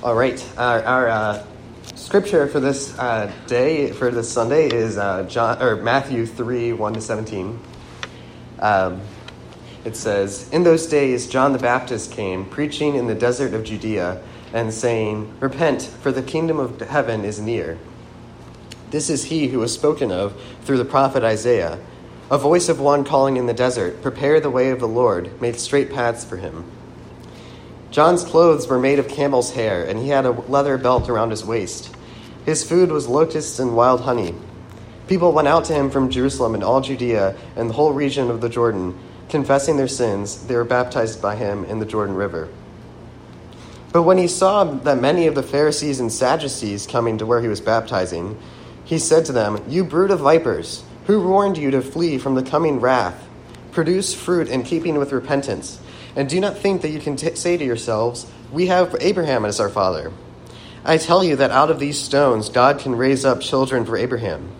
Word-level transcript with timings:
All 0.00 0.14
right, 0.14 0.40
our, 0.56 0.80
our 0.84 1.08
uh, 1.08 1.46
scripture 1.96 2.46
for 2.46 2.60
this 2.60 2.96
uh, 3.00 3.32
day, 3.48 3.90
for 3.90 4.12
this 4.12 4.30
Sunday, 4.30 4.68
is 4.68 4.96
uh, 4.96 5.24
John 5.24 5.60
or 5.60 5.74
Matthew 5.74 6.24
three 6.24 6.72
one 6.72 6.94
to 6.94 7.00
seventeen. 7.00 7.58
Um, 8.60 9.00
it 9.84 9.96
says, 9.96 10.48
"In 10.50 10.62
those 10.62 10.86
days, 10.86 11.26
John 11.26 11.52
the 11.52 11.58
Baptist 11.58 12.12
came, 12.12 12.44
preaching 12.44 12.94
in 12.94 13.08
the 13.08 13.14
desert 13.16 13.54
of 13.54 13.64
Judea, 13.64 14.22
and 14.52 14.72
saying, 14.72 15.34
Repent, 15.40 15.82
for 15.82 16.12
the 16.12 16.22
kingdom 16.22 16.60
of 16.60 16.80
heaven 16.80 17.24
is 17.24 17.40
near. 17.40 17.76
This 18.92 19.10
is 19.10 19.24
he 19.24 19.48
who 19.48 19.58
was 19.58 19.74
spoken 19.74 20.12
of 20.12 20.40
through 20.62 20.78
the 20.78 20.84
prophet 20.84 21.24
Isaiah, 21.24 21.80
a 22.30 22.38
voice 22.38 22.68
of 22.68 22.78
one 22.78 23.02
calling 23.02 23.36
in 23.36 23.46
the 23.46 23.52
desert, 23.52 24.00
Prepare 24.00 24.38
the 24.38 24.48
way 24.48 24.70
of 24.70 24.78
the 24.78 24.86
Lord, 24.86 25.42
make 25.42 25.56
straight 25.56 25.90
paths 25.90 26.24
for 26.24 26.36
him." 26.36 26.70
John's 27.90 28.24
clothes 28.24 28.68
were 28.68 28.78
made 28.78 28.98
of 28.98 29.08
camel's 29.08 29.52
hair, 29.52 29.84
and 29.84 29.98
he 29.98 30.08
had 30.08 30.26
a 30.26 30.32
leather 30.32 30.76
belt 30.76 31.08
around 31.08 31.30
his 31.30 31.44
waist. 31.44 31.94
His 32.44 32.62
food 32.62 32.90
was 32.92 33.08
locusts 33.08 33.58
and 33.58 33.74
wild 33.74 34.02
honey. 34.02 34.34
People 35.06 35.32
went 35.32 35.48
out 35.48 35.64
to 35.66 35.74
him 35.74 35.90
from 35.90 36.10
Jerusalem 36.10 36.54
and 36.54 36.62
all 36.62 36.82
Judea 36.82 37.34
and 37.56 37.70
the 37.70 37.74
whole 37.74 37.92
region 37.92 38.30
of 38.30 38.42
the 38.42 38.48
Jordan, 38.50 38.98
confessing 39.30 39.78
their 39.78 39.88
sins. 39.88 40.46
They 40.46 40.54
were 40.54 40.64
baptized 40.64 41.22
by 41.22 41.36
him 41.36 41.64
in 41.64 41.78
the 41.78 41.86
Jordan 41.86 42.14
River. 42.14 42.48
But 43.90 44.02
when 44.02 44.18
he 44.18 44.28
saw 44.28 44.64
that 44.64 45.00
many 45.00 45.26
of 45.26 45.34
the 45.34 45.42
Pharisees 45.42 45.98
and 45.98 46.12
Sadducees 46.12 46.86
coming 46.86 47.18
to 47.18 47.26
where 47.26 47.40
he 47.40 47.48
was 47.48 47.60
baptizing, 47.60 48.38
he 48.84 48.98
said 48.98 49.24
to 49.26 49.32
them, 49.32 49.62
You 49.66 49.82
brood 49.82 50.10
of 50.10 50.20
vipers, 50.20 50.84
who 51.06 51.26
warned 51.26 51.56
you 51.56 51.70
to 51.70 51.80
flee 51.80 52.18
from 52.18 52.34
the 52.34 52.42
coming 52.42 52.80
wrath? 52.80 53.26
Produce 53.72 54.14
fruit 54.14 54.48
in 54.48 54.62
keeping 54.62 54.98
with 54.98 55.12
repentance. 55.12 55.80
And 56.16 56.28
do 56.28 56.40
not 56.40 56.58
think 56.58 56.82
that 56.82 56.90
you 56.90 57.00
can 57.00 57.16
t- 57.16 57.34
say 57.34 57.56
to 57.56 57.64
yourselves, 57.64 58.30
We 58.50 58.66
have 58.66 58.96
Abraham 59.00 59.44
as 59.44 59.60
our 59.60 59.68
father. 59.68 60.12
I 60.84 60.96
tell 60.96 61.22
you 61.22 61.36
that 61.36 61.50
out 61.50 61.70
of 61.70 61.78
these 61.78 61.98
stones 61.98 62.48
God 62.48 62.78
can 62.78 62.94
raise 62.94 63.24
up 63.24 63.40
children 63.40 63.84
for 63.84 63.96
Abraham. 63.96 64.50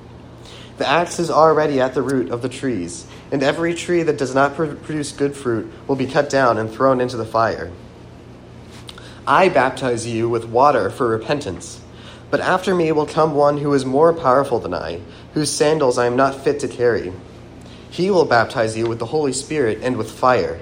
The 0.78 0.86
axe 0.86 1.18
is 1.18 1.30
already 1.30 1.80
at 1.80 1.94
the 1.94 2.02
root 2.02 2.30
of 2.30 2.42
the 2.42 2.48
trees, 2.48 3.06
and 3.32 3.42
every 3.42 3.74
tree 3.74 4.02
that 4.04 4.18
does 4.18 4.34
not 4.34 4.54
pr- 4.54 4.74
produce 4.74 5.10
good 5.10 5.36
fruit 5.36 5.72
will 5.88 5.96
be 5.96 6.06
cut 6.06 6.30
down 6.30 6.58
and 6.58 6.70
thrown 6.70 7.00
into 7.00 7.16
the 7.16 7.24
fire. 7.24 7.72
I 9.26 9.48
baptize 9.48 10.06
you 10.06 10.28
with 10.28 10.44
water 10.44 10.88
for 10.88 11.08
repentance, 11.08 11.80
but 12.30 12.40
after 12.40 12.74
me 12.74 12.92
will 12.92 13.06
come 13.06 13.34
one 13.34 13.58
who 13.58 13.74
is 13.74 13.84
more 13.84 14.12
powerful 14.12 14.60
than 14.60 14.72
I, 14.72 15.00
whose 15.34 15.50
sandals 15.50 15.98
I 15.98 16.06
am 16.06 16.16
not 16.16 16.44
fit 16.44 16.60
to 16.60 16.68
carry. 16.68 17.12
He 17.90 18.10
will 18.10 18.24
baptize 18.24 18.76
you 18.76 18.86
with 18.86 18.98
the 18.98 19.06
Holy 19.06 19.32
Spirit 19.32 19.80
and 19.82 19.96
with 19.96 20.10
fire. 20.10 20.60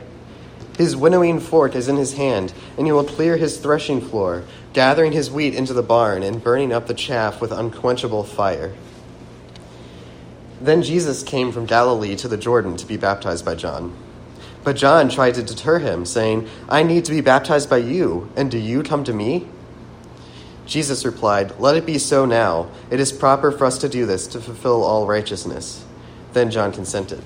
His 0.76 0.94
winnowing 0.94 1.40
fork 1.40 1.74
is 1.74 1.88
in 1.88 1.96
his 1.96 2.14
hand, 2.14 2.52
and 2.76 2.86
he 2.86 2.92
will 2.92 3.04
clear 3.04 3.36
his 3.36 3.58
threshing 3.58 4.00
floor, 4.00 4.44
gathering 4.72 5.12
his 5.12 5.30
wheat 5.30 5.54
into 5.54 5.72
the 5.72 5.82
barn 5.82 6.22
and 6.22 6.42
burning 6.42 6.72
up 6.72 6.86
the 6.86 6.94
chaff 6.94 7.40
with 7.40 7.50
unquenchable 7.50 8.24
fire. 8.24 8.74
Then 10.60 10.82
Jesus 10.82 11.22
came 11.22 11.52
from 11.52 11.66
Galilee 11.66 12.16
to 12.16 12.28
the 12.28 12.36
Jordan 12.36 12.76
to 12.76 12.86
be 12.86 12.96
baptized 12.96 13.44
by 13.44 13.54
John. 13.54 13.96
But 14.64 14.76
John 14.76 15.08
tried 15.08 15.34
to 15.34 15.42
deter 15.42 15.78
him, 15.78 16.04
saying, 16.04 16.48
I 16.68 16.82
need 16.82 17.04
to 17.04 17.12
be 17.12 17.20
baptized 17.20 17.70
by 17.70 17.78
you, 17.78 18.30
and 18.36 18.50
do 18.50 18.58
you 18.58 18.82
come 18.82 19.04
to 19.04 19.12
me? 19.12 19.48
Jesus 20.66 21.04
replied, 21.04 21.58
Let 21.60 21.76
it 21.76 21.86
be 21.86 21.98
so 21.98 22.26
now. 22.26 22.70
It 22.90 22.98
is 22.98 23.12
proper 23.12 23.52
for 23.52 23.64
us 23.64 23.78
to 23.78 23.88
do 23.88 24.04
this 24.04 24.26
to 24.28 24.40
fulfill 24.40 24.82
all 24.82 25.06
righteousness. 25.06 25.84
Then 26.32 26.50
John 26.50 26.72
consented. 26.72 27.22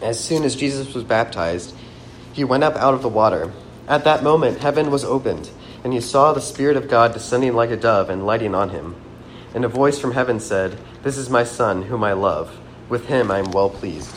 As 0.00 0.22
soon 0.22 0.44
as 0.44 0.54
Jesus 0.54 0.94
was 0.94 1.02
baptized, 1.02 1.74
he 2.38 2.44
went 2.44 2.62
up 2.62 2.76
out 2.76 2.94
of 2.94 3.02
the 3.02 3.08
water. 3.08 3.52
At 3.88 4.04
that 4.04 4.22
moment, 4.22 4.60
heaven 4.60 4.92
was 4.92 5.04
opened, 5.04 5.50
and 5.82 5.92
he 5.92 6.00
saw 6.00 6.32
the 6.32 6.40
Spirit 6.40 6.76
of 6.76 6.88
God 6.88 7.12
descending 7.12 7.52
like 7.52 7.70
a 7.70 7.76
dove 7.76 8.10
and 8.10 8.24
lighting 8.24 8.54
on 8.54 8.70
him. 8.70 8.94
And 9.56 9.64
a 9.64 9.68
voice 9.68 9.98
from 9.98 10.12
heaven 10.12 10.38
said, 10.38 10.78
This 11.02 11.18
is 11.18 11.28
my 11.28 11.42
Son, 11.42 11.82
whom 11.82 12.04
I 12.04 12.12
love. 12.12 12.56
With 12.88 13.06
him 13.06 13.32
I 13.32 13.40
am 13.40 13.50
well 13.50 13.70
pleased. 13.70 14.14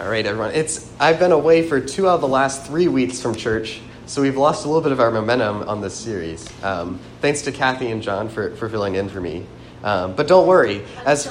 All 0.00 0.08
right, 0.08 0.24
everyone. 0.24 0.54
It's 0.54 0.90
I've 0.98 1.18
been 1.18 1.32
away 1.32 1.68
for 1.68 1.82
two 1.82 2.08
out 2.08 2.14
of 2.14 2.20
the 2.22 2.28
last 2.28 2.64
three 2.64 2.88
weeks 2.88 3.20
from 3.20 3.34
church, 3.34 3.82
so 4.06 4.22
we've 4.22 4.38
lost 4.38 4.64
a 4.64 4.68
little 4.68 4.80
bit 4.80 4.92
of 4.92 5.00
our 5.00 5.10
momentum 5.10 5.68
on 5.68 5.82
this 5.82 5.94
series. 5.94 6.48
Um, 6.64 6.98
thanks 7.20 7.42
to 7.42 7.52
Kathy 7.52 7.90
and 7.90 8.02
John 8.02 8.30
for, 8.30 8.56
for 8.56 8.70
filling 8.70 8.94
in 8.94 9.10
for 9.10 9.20
me. 9.20 9.44
Um, 9.84 10.14
but 10.16 10.28
don't 10.28 10.46
worry, 10.46 10.82
as 11.04 11.30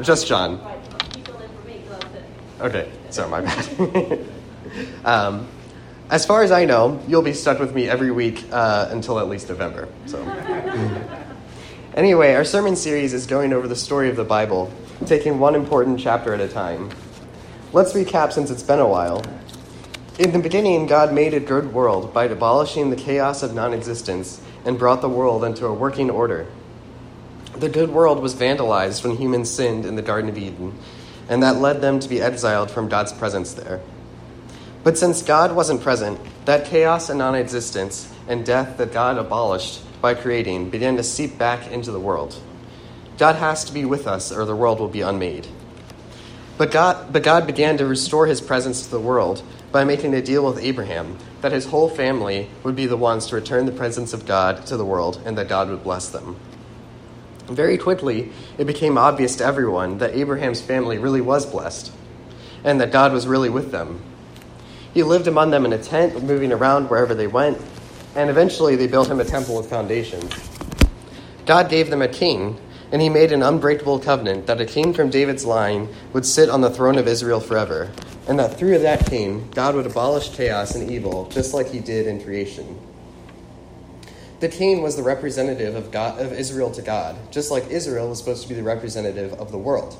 just 0.00 0.26
John. 0.26 0.73
Okay, 2.60 2.90
sorry, 3.10 3.30
my 3.30 3.40
bad. 3.40 4.26
um, 5.04 5.48
as 6.10 6.24
far 6.24 6.42
as 6.42 6.52
I 6.52 6.64
know, 6.64 7.02
you'll 7.08 7.22
be 7.22 7.32
stuck 7.32 7.58
with 7.58 7.74
me 7.74 7.88
every 7.88 8.10
week 8.10 8.44
uh, 8.52 8.88
until 8.90 9.18
at 9.18 9.28
least 9.28 9.48
November. 9.48 9.88
So, 10.06 10.22
anyway, 11.94 12.34
our 12.34 12.44
sermon 12.44 12.76
series 12.76 13.12
is 13.12 13.26
going 13.26 13.52
over 13.52 13.66
the 13.66 13.76
story 13.76 14.08
of 14.08 14.16
the 14.16 14.24
Bible, 14.24 14.72
taking 15.06 15.38
one 15.40 15.54
important 15.54 15.98
chapter 15.98 16.32
at 16.32 16.40
a 16.40 16.48
time. 16.48 16.90
Let's 17.72 17.92
recap 17.92 18.32
since 18.32 18.50
it's 18.50 18.62
been 18.62 18.78
a 18.78 18.86
while. 18.88 19.24
In 20.20 20.30
the 20.30 20.38
beginning, 20.38 20.86
God 20.86 21.12
made 21.12 21.34
a 21.34 21.40
good 21.40 21.72
world 21.72 22.14
by 22.14 22.26
abolishing 22.26 22.90
the 22.90 22.96
chaos 22.96 23.42
of 23.42 23.52
non 23.52 23.72
existence 23.72 24.40
and 24.64 24.78
brought 24.78 25.00
the 25.00 25.08
world 25.08 25.42
into 25.42 25.66
a 25.66 25.74
working 25.74 26.08
order. 26.08 26.46
The 27.56 27.68
good 27.68 27.90
world 27.90 28.20
was 28.20 28.34
vandalized 28.34 29.02
when 29.04 29.16
humans 29.16 29.50
sinned 29.50 29.84
in 29.84 29.96
the 29.96 30.02
Garden 30.02 30.30
of 30.30 30.38
Eden 30.38 30.78
and 31.28 31.42
that 31.42 31.56
led 31.56 31.80
them 31.80 32.00
to 32.00 32.08
be 32.08 32.20
exiled 32.20 32.70
from 32.70 32.88
God's 32.88 33.12
presence 33.12 33.54
there. 33.54 33.80
But 34.82 34.98
since 34.98 35.22
God 35.22 35.54
wasn't 35.54 35.82
present, 35.82 36.20
that 36.44 36.66
chaos 36.66 37.08
and 37.08 37.18
non 37.18 37.34
existence 37.34 38.12
and 38.28 38.44
death 38.44 38.76
that 38.76 38.92
God 38.92 39.16
abolished 39.16 39.80
by 40.00 40.14
creating 40.14 40.70
began 40.70 40.96
to 40.96 41.02
seep 41.02 41.38
back 41.38 41.70
into 41.70 41.90
the 41.90 42.00
world. 42.00 42.38
God 43.16 43.36
has 43.36 43.64
to 43.64 43.72
be 43.72 43.84
with 43.84 44.06
us, 44.06 44.32
or 44.32 44.44
the 44.44 44.56
world 44.56 44.80
will 44.80 44.88
be 44.88 45.00
unmade. 45.00 45.46
But 46.58 46.70
God, 46.70 47.12
but 47.12 47.22
God 47.22 47.46
began 47.46 47.78
to 47.78 47.86
restore 47.86 48.26
his 48.26 48.40
presence 48.40 48.84
to 48.84 48.90
the 48.90 49.00
world 49.00 49.42
by 49.72 49.84
making 49.84 50.14
a 50.14 50.22
deal 50.22 50.46
with 50.46 50.62
Abraham 50.62 51.18
that 51.40 51.52
his 51.52 51.66
whole 51.66 51.88
family 51.88 52.48
would 52.62 52.76
be 52.76 52.86
the 52.86 52.96
ones 52.96 53.26
to 53.26 53.34
return 53.34 53.66
the 53.66 53.72
presence 53.72 54.12
of 54.12 54.26
God 54.26 54.66
to 54.66 54.76
the 54.76 54.84
world 54.84 55.20
and 55.24 55.36
that 55.36 55.48
God 55.48 55.68
would 55.68 55.82
bless 55.82 56.08
them. 56.08 56.36
Very 57.46 57.76
quickly, 57.76 58.32
it 58.56 58.66
became 58.66 58.96
obvious 58.96 59.36
to 59.36 59.44
everyone 59.44 59.98
that 59.98 60.14
Abraham's 60.14 60.62
family 60.62 60.98
really 60.98 61.20
was 61.20 61.44
blessed 61.44 61.92
and 62.64 62.80
that 62.80 62.90
God 62.90 63.12
was 63.12 63.26
really 63.26 63.50
with 63.50 63.70
them. 63.70 64.02
He 64.94 65.02
lived 65.02 65.26
among 65.26 65.50
them 65.50 65.66
in 65.66 65.72
a 65.72 65.78
tent, 65.78 66.22
moving 66.22 66.52
around 66.52 66.88
wherever 66.88 67.14
they 67.14 67.26
went, 67.26 67.60
and 68.14 68.30
eventually 68.30 68.76
they 68.76 68.86
built 68.86 69.10
him 69.10 69.20
a 69.20 69.24
temple 69.24 69.56
with 69.56 69.68
foundations. 69.68 70.32
God 71.46 71.68
gave 71.68 71.90
them 71.90 72.00
a 72.00 72.08
king, 72.08 72.58
and 72.90 73.02
he 73.02 73.08
made 73.08 73.32
an 73.32 73.42
unbreakable 73.42 73.98
covenant 73.98 74.46
that 74.46 74.60
a 74.60 74.66
king 74.66 74.94
from 74.94 75.10
David's 75.10 75.44
line 75.44 75.88
would 76.12 76.24
sit 76.24 76.48
on 76.48 76.62
the 76.62 76.70
throne 76.70 76.96
of 76.96 77.08
Israel 77.08 77.40
forever, 77.40 77.90
and 78.26 78.38
that 78.38 78.56
through 78.56 78.78
that 78.78 79.04
king, 79.06 79.50
God 79.50 79.74
would 79.74 79.86
abolish 79.86 80.30
chaos 80.30 80.74
and 80.74 80.90
evil 80.90 81.28
just 81.28 81.52
like 81.52 81.66
he 81.66 81.80
did 81.80 82.06
in 82.06 82.22
creation. 82.22 82.78
The 84.44 84.50
king 84.50 84.82
was 84.82 84.94
the 84.94 85.02
representative 85.02 85.74
of, 85.74 85.90
God, 85.90 86.20
of 86.20 86.34
Israel 86.34 86.70
to 86.72 86.82
God, 86.82 87.16
just 87.32 87.50
like 87.50 87.70
Israel 87.70 88.10
was 88.10 88.18
supposed 88.18 88.42
to 88.42 88.48
be 88.50 88.54
the 88.54 88.62
representative 88.62 89.32
of 89.32 89.50
the 89.50 89.56
world. 89.56 89.96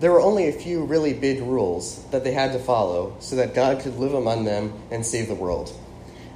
There 0.00 0.12
were 0.12 0.20
only 0.20 0.48
a 0.48 0.52
few 0.52 0.84
really 0.84 1.14
big 1.14 1.40
rules 1.40 2.04
that 2.10 2.24
they 2.24 2.32
had 2.32 2.52
to 2.52 2.58
follow 2.58 3.16
so 3.18 3.36
that 3.36 3.54
God 3.54 3.80
could 3.80 3.96
live 3.96 4.12
among 4.12 4.44
them 4.44 4.74
and 4.90 5.06
save 5.06 5.28
the 5.28 5.34
world, 5.34 5.74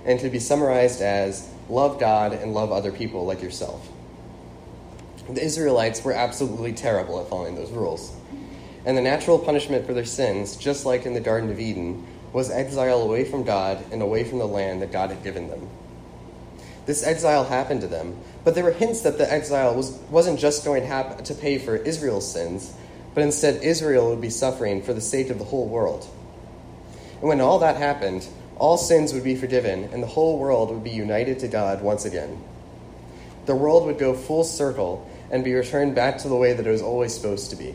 and 0.06 0.18
could 0.18 0.32
be 0.32 0.38
summarized 0.38 1.02
as 1.02 1.46
love 1.68 2.00
God 2.00 2.32
and 2.32 2.54
love 2.54 2.72
other 2.72 2.92
people 2.92 3.26
like 3.26 3.42
yourself. 3.42 3.86
The 5.28 5.44
Israelites 5.44 6.02
were 6.02 6.14
absolutely 6.14 6.72
terrible 6.72 7.20
at 7.20 7.28
following 7.28 7.56
those 7.56 7.72
rules, 7.72 8.16
and 8.86 8.96
the 8.96 9.02
natural 9.02 9.38
punishment 9.38 9.84
for 9.84 9.92
their 9.92 10.06
sins, 10.06 10.56
just 10.56 10.86
like 10.86 11.04
in 11.04 11.12
the 11.12 11.20
Garden 11.20 11.50
of 11.50 11.60
Eden, 11.60 12.06
was 12.32 12.50
exile 12.50 13.02
away 13.02 13.26
from 13.26 13.42
God 13.44 13.84
and 13.92 14.00
away 14.00 14.24
from 14.24 14.38
the 14.38 14.48
land 14.48 14.80
that 14.80 14.92
God 14.92 15.10
had 15.10 15.22
given 15.22 15.48
them. 15.50 15.68
This 16.86 17.04
exile 17.04 17.44
happened 17.44 17.80
to 17.80 17.86
them, 17.86 18.18
but 18.44 18.54
there 18.54 18.64
were 18.64 18.72
hints 18.72 19.02
that 19.02 19.16
the 19.16 19.30
exile 19.32 19.74
was, 19.74 19.92
wasn't 20.10 20.38
just 20.38 20.64
going 20.64 20.82
to, 20.82 21.22
to 21.24 21.34
pay 21.34 21.58
for 21.58 21.76
Israel's 21.76 22.30
sins, 22.30 22.74
but 23.14 23.22
instead 23.22 23.62
Israel 23.62 24.10
would 24.10 24.20
be 24.20 24.30
suffering 24.30 24.82
for 24.82 24.92
the 24.92 25.00
sake 25.00 25.30
of 25.30 25.38
the 25.38 25.44
whole 25.44 25.66
world. 25.66 26.06
And 27.20 27.28
when 27.28 27.40
all 27.40 27.58
that 27.60 27.76
happened, 27.76 28.26
all 28.56 28.76
sins 28.76 29.14
would 29.14 29.24
be 29.24 29.34
forgiven, 29.34 29.84
and 29.92 30.02
the 30.02 30.06
whole 30.08 30.38
world 30.38 30.70
would 30.70 30.84
be 30.84 30.90
united 30.90 31.38
to 31.40 31.48
God 31.48 31.80
once 31.82 32.04
again. 32.04 32.42
The 33.46 33.54
world 33.54 33.86
would 33.86 33.98
go 33.98 34.14
full 34.14 34.44
circle 34.44 35.08
and 35.30 35.42
be 35.42 35.54
returned 35.54 35.94
back 35.94 36.18
to 36.18 36.28
the 36.28 36.36
way 36.36 36.52
that 36.52 36.66
it 36.66 36.70
was 36.70 36.82
always 36.82 37.14
supposed 37.14 37.50
to 37.50 37.56
be. 37.56 37.74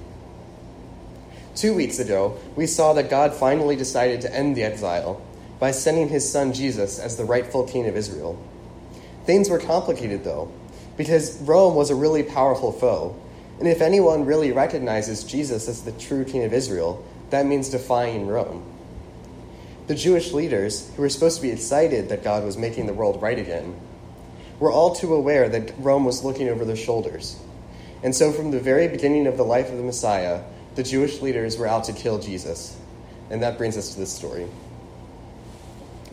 Two 1.56 1.74
weeks 1.74 2.00
ago, 2.00 2.38
we 2.56 2.68
saw 2.68 2.94
that 2.94 3.10
God 3.10 3.34
finally 3.34 3.76
decided 3.76 4.22
to 4.22 4.34
end 4.34 4.56
the 4.56 4.64
exile 4.64 5.22
by 5.60 5.72
sending 5.72 6.08
his 6.08 6.32
son 6.32 6.54
Jesus 6.54 7.00
as 7.00 7.18
the 7.18 7.26
rightful 7.26 7.68
king 7.68 7.88
of 7.88 7.98
Israel. 7.98 8.42
Things 9.26 9.50
were 9.50 9.60
complicated, 9.60 10.24
though, 10.24 10.52
because 10.98 11.40
Rome 11.42 11.76
was 11.76 11.90
a 11.90 11.96
really 11.96 12.24
powerful 12.24 12.72
foe. 12.72 13.16
And 13.60 13.68
if 13.68 13.82
anyone 13.82 14.26
really 14.26 14.52
recognizes 14.52 15.24
Jesus 15.24 15.68
as 15.68 15.84
the 15.84 15.92
true 15.92 16.26
king 16.26 16.44
of 16.44 16.54
Israel, 16.54 17.06
that 17.30 17.46
means 17.46 17.70
defying 17.70 18.28
Rome. 18.28 18.64
the 19.88 19.96
Jewish 19.96 20.34
leaders, 20.34 20.88
who 20.96 21.02
were 21.02 21.10
supposed 21.10 21.38
to 21.38 21.42
be 21.42 21.50
excited 21.50 22.10
that 22.10 22.24
God 22.24 22.44
was 22.44 22.58
making 22.58 22.86
the 22.86 22.94
world 22.94 23.24
right 23.24 23.40
again, 23.40 23.76
were 24.60 24.72
all 24.72 24.94
too 24.94 25.16
aware 25.16 25.50
that 25.50 25.74
Rome 25.80 26.06
was 26.06 26.24
looking 26.24 26.48
over 26.48 26.64
their 26.64 26.76
shoulders. 26.76 27.36
And 28.04 28.16
so, 28.16 28.32
from 28.32 28.52
the 28.52 28.60
very 28.60 28.88
beginning 28.88 29.26
of 29.26 29.36
the 29.36 29.44
life 29.44 29.72
of 29.72 29.78
the 29.78 29.84
Messiah, 29.84 30.44
the 30.76 30.84
Jewish 30.84 31.22
leaders 31.22 31.58
were 31.58 31.66
out 31.66 31.86
to 31.86 31.94
kill 31.94 32.20
Jesus. 32.20 32.78
And 33.32 33.42
that 33.42 33.58
brings 33.58 33.78
us 33.78 33.94
to 33.94 34.00
this 34.00 34.14
story. 34.14 34.46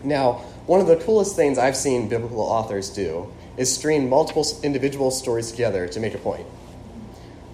Now, 0.03 0.43
one 0.67 0.81
of 0.81 0.89
the 0.89 0.97
coolest 0.97 1.37
things 1.37 1.59
I've 1.59 1.77
seen 1.77 2.09
biblical 2.09 2.41
authors 2.41 2.91
do 2.91 3.33
is 3.57 3.73
string 3.73 4.09
multiple 4.09 4.45
individual 4.63 5.11
stories 5.11 5.51
together 5.51 5.87
to 5.89 6.01
make 6.01 6.15
a 6.15 6.19
point. 6.19 6.47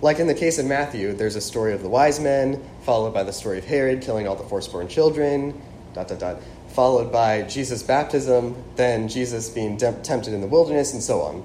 Like 0.01 0.19
in 0.19 0.27
the 0.27 0.35
case 0.35 0.59
of 0.59 0.67
Matthew, 0.67 1.13
there's 1.13 1.37
a 1.37 1.41
story 1.41 1.75
of 1.75 1.83
the 1.83 1.89
wise 1.89 2.19
men, 2.19 2.63
followed 2.83 3.13
by 3.15 3.23
the 3.23 3.33
story 3.33 3.59
of 3.59 3.65
Herod 3.65 4.01
killing 4.01 4.27
all 4.27 4.35
the 4.35 4.49
firstborn 4.49 4.89
children, 4.89 5.61
dot, 5.95 6.09
dot, 6.09 6.19
dot, 6.19 6.43
followed 6.69 7.13
by 7.13 7.43
Jesus' 7.43 7.83
baptism, 7.83 8.57
then 8.77 9.09
Jesus 9.09 9.51
being 9.51 9.77
de- 9.77 9.93
tempted 10.03 10.33
in 10.33 10.41
the 10.41 10.47
wilderness, 10.47 10.95
and 10.95 11.03
so 11.03 11.21
on. 11.21 11.45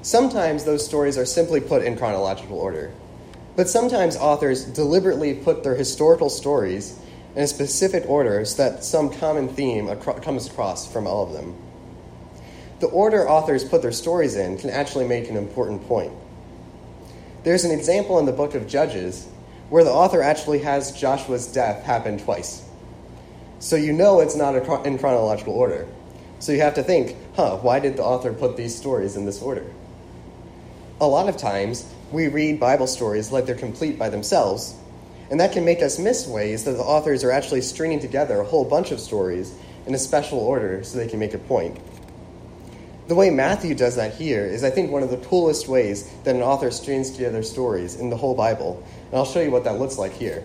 Sometimes 0.00 0.64
those 0.64 0.84
stories 0.84 1.18
are 1.18 1.26
simply 1.26 1.60
put 1.60 1.82
in 1.82 1.98
chronological 1.98 2.58
order, 2.58 2.92
but 3.56 3.68
sometimes 3.68 4.16
authors 4.16 4.64
deliberately 4.64 5.34
put 5.34 5.62
their 5.62 5.74
historical 5.74 6.30
stories 6.30 6.98
in 7.38 7.44
a 7.44 7.46
specific 7.46 8.02
order 8.08 8.44
so 8.44 8.68
that 8.68 8.82
some 8.82 9.08
common 9.08 9.46
theme 9.46 9.88
acro- 9.88 10.18
comes 10.18 10.48
across 10.48 10.92
from 10.92 11.06
all 11.06 11.24
of 11.24 11.32
them. 11.32 11.54
The 12.80 12.88
order 12.88 13.30
authors 13.30 13.62
put 13.62 13.80
their 13.80 13.92
stories 13.92 14.34
in 14.34 14.58
can 14.58 14.70
actually 14.70 15.06
make 15.06 15.30
an 15.30 15.36
important 15.36 15.86
point. 15.86 16.12
There's 17.44 17.64
an 17.64 17.70
example 17.70 18.18
in 18.18 18.26
the 18.26 18.32
book 18.32 18.56
of 18.56 18.66
Judges 18.66 19.28
where 19.68 19.84
the 19.84 19.90
author 19.92 20.20
actually 20.20 20.58
has 20.62 20.90
Joshua's 20.90 21.46
death 21.46 21.84
happen 21.84 22.18
twice. 22.18 22.68
So 23.60 23.76
you 23.76 23.92
know 23.92 24.18
it's 24.18 24.34
not 24.34 24.56
in 24.84 24.98
chronological 24.98 25.52
order. 25.52 25.86
So 26.40 26.50
you 26.50 26.62
have 26.62 26.74
to 26.74 26.82
think, 26.82 27.14
huh, 27.36 27.58
why 27.58 27.78
did 27.78 27.98
the 27.98 28.02
author 28.02 28.32
put 28.32 28.56
these 28.56 28.74
stories 28.74 29.14
in 29.14 29.26
this 29.26 29.40
order? 29.40 29.64
A 31.00 31.06
lot 31.06 31.28
of 31.28 31.36
times, 31.36 31.88
we 32.10 32.26
read 32.26 32.58
Bible 32.58 32.88
stories 32.88 33.30
like 33.30 33.46
they're 33.46 33.54
complete 33.54 33.96
by 33.96 34.08
themselves, 34.08 34.74
and 35.30 35.38
that 35.40 35.52
can 35.52 35.64
make 35.64 35.82
us 35.82 35.98
miss 35.98 36.26
ways 36.26 36.64
that 36.64 36.72
the 36.72 36.82
authors 36.82 37.22
are 37.24 37.30
actually 37.30 37.60
stringing 37.60 38.00
together 38.00 38.40
a 38.40 38.44
whole 38.44 38.64
bunch 38.64 38.90
of 38.90 39.00
stories 39.00 39.54
in 39.86 39.94
a 39.94 39.98
special 39.98 40.38
order 40.38 40.82
so 40.82 40.98
they 40.98 41.08
can 41.08 41.18
make 41.18 41.34
a 41.34 41.38
point. 41.38 41.78
The 43.08 43.14
way 43.14 43.30
Matthew 43.30 43.74
does 43.74 43.96
that 43.96 44.14
here 44.14 44.44
is, 44.44 44.62
I 44.64 44.70
think, 44.70 44.90
one 44.90 45.02
of 45.02 45.10
the 45.10 45.16
coolest 45.16 45.66
ways 45.66 46.10
that 46.24 46.36
an 46.36 46.42
author 46.42 46.70
strings 46.70 47.10
together 47.10 47.42
stories 47.42 47.96
in 47.96 48.10
the 48.10 48.16
whole 48.16 48.34
Bible. 48.34 48.86
And 49.06 49.16
I'll 49.18 49.24
show 49.24 49.40
you 49.40 49.50
what 49.50 49.64
that 49.64 49.78
looks 49.78 49.96
like 49.96 50.12
here 50.12 50.44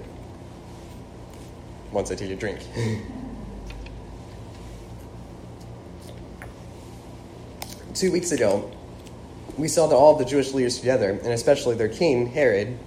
once 1.92 2.10
I 2.10 2.16
take 2.16 2.32
a 2.32 2.36
drink. 2.36 2.66
Two 7.94 8.12
weeks 8.12 8.32
ago, 8.32 8.72
we 9.58 9.68
saw 9.68 9.88
that 9.88 9.96
all 9.96 10.14
of 10.14 10.20
the 10.20 10.26
Jewish 10.26 10.54
leaders 10.54 10.80
together, 10.80 11.12
and 11.12 11.28
especially 11.28 11.76
their 11.76 11.90
king, 11.90 12.28
Herod, 12.28 12.80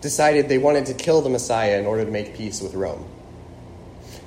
decided 0.00 0.48
they 0.48 0.58
wanted 0.58 0.86
to 0.86 0.94
kill 0.94 1.22
the 1.22 1.30
Messiah 1.30 1.78
in 1.78 1.86
order 1.86 2.04
to 2.04 2.10
make 2.10 2.36
peace 2.36 2.60
with 2.60 2.74
Rome. 2.74 3.04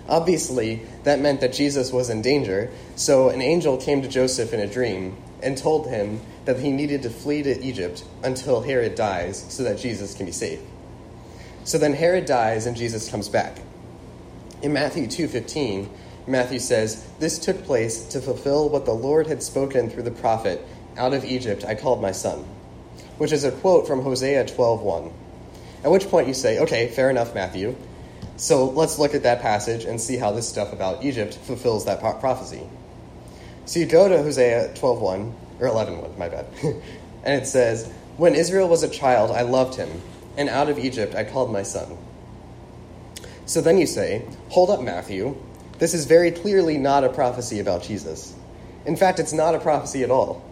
Obviously, 0.07 0.81
that 1.03 1.19
meant 1.19 1.39
that 1.41 1.53
Jesus 1.53 1.91
was 1.91 2.09
in 2.09 2.21
danger, 2.21 2.71
so 2.95 3.29
an 3.29 3.41
angel 3.41 3.77
came 3.77 4.01
to 4.01 4.07
Joseph 4.07 4.53
in 4.53 4.59
a 4.59 4.67
dream 4.67 5.15
and 5.41 5.57
told 5.57 5.87
him 5.87 6.21
that 6.45 6.59
he 6.59 6.71
needed 6.71 7.03
to 7.03 7.09
flee 7.09 7.43
to 7.43 7.61
Egypt 7.61 8.03
until 8.23 8.61
Herod 8.61 8.95
dies 8.95 9.45
so 9.49 9.63
that 9.63 9.77
Jesus 9.77 10.15
can 10.15 10.25
be 10.25 10.31
safe. 10.31 10.59
So 11.63 11.77
then 11.77 11.93
Herod 11.93 12.25
dies 12.25 12.65
and 12.65 12.75
Jesus 12.75 13.09
comes 13.09 13.29
back. 13.29 13.57
In 14.63 14.73
Matthew 14.73 15.05
2:15, 15.05 15.89
Matthew 16.25 16.59
says, 16.59 17.03
"This 17.19 17.37
took 17.37 17.63
place 17.63 18.03
to 18.05 18.19
fulfill 18.19 18.67
what 18.67 18.85
the 18.85 18.93
Lord 18.93 19.27
had 19.27 19.43
spoken 19.43 19.89
through 19.89 20.03
the 20.03 20.11
prophet, 20.11 20.61
out 20.97 21.13
of 21.13 21.23
Egypt 21.23 21.63
I 21.63 21.75
called 21.75 22.01
my 22.01 22.11
son." 22.11 22.45
Which 23.19 23.31
is 23.31 23.43
a 23.43 23.51
quote 23.51 23.85
from 23.85 24.01
Hosea 24.01 24.45
12:1. 24.45 25.11
At 25.83 25.91
which 25.91 26.09
point 26.09 26.27
you 26.27 26.33
say, 26.33 26.59
"Okay, 26.59 26.87
fair 26.87 27.09
enough, 27.09 27.33
Matthew. 27.33 27.75
So 28.37 28.65
let's 28.65 28.99
look 28.99 29.13
at 29.13 29.23
that 29.23 29.41
passage 29.41 29.85
and 29.85 29.99
see 29.99 30.17
how 30.17 30.31
this 30.31 30.47
stuff 30.47 30.73
about 30.73 31.03
Egypt 31.03 31.37
fulfills 31.43 31.85
that 31.85 31.99
prophecy." 31.99 32.63
So 33.65 33.79
you 33.79 33.85
go 33.85 34.07
to 34.07 34.21
Hosea 34.21 34.71
12:1 34.75 35.33
or 35.59 35.67
11:1, 35.67 36.17
my 36.17 36.29
bad. 36.29 36.45
and 37.23 37.41
it 37.41 37.47
says, 37.47 37.87
"When 38.17 38.35
Israel 38.35 38.67
was 38.67 38.83
a 38.83 38.89
child, 38.89 39.31
I 39.31 39.41
loved 39.41 39.75
him, 39.75 40.01
and 40.37 40.49
out 40.49 40.69
of 40.69 40.79
Egypt 40.79 41.15
I 41.15 41.23
called 41.23 41.51
my 41.51 41.63
son." 41.63 41.97
So 43.49 43.61
then 43.61 43.79
you 43.79 43.87
say, 43.87 44.21
hold 44.49 44.69
up, 44.69 44.79
Matthew. 44.79 45.35
This 45.79 45.95
is 45.95 46.05
very 46.05 46.29
clearly 46.29 46.77
not 46.77 47.03
a 47.03 47.09
prophecy 47.09 47.59
about 47.59 47.81
Jesus. 47.81 48.35
In 48.85 48.95
fact, 48.95 49.19
it's 49.19 49.33
not 49.33 49.55
a 49.55 49.59
prophecy 49.59 50.03
at 50.03 50.11
all. 50.11 50.43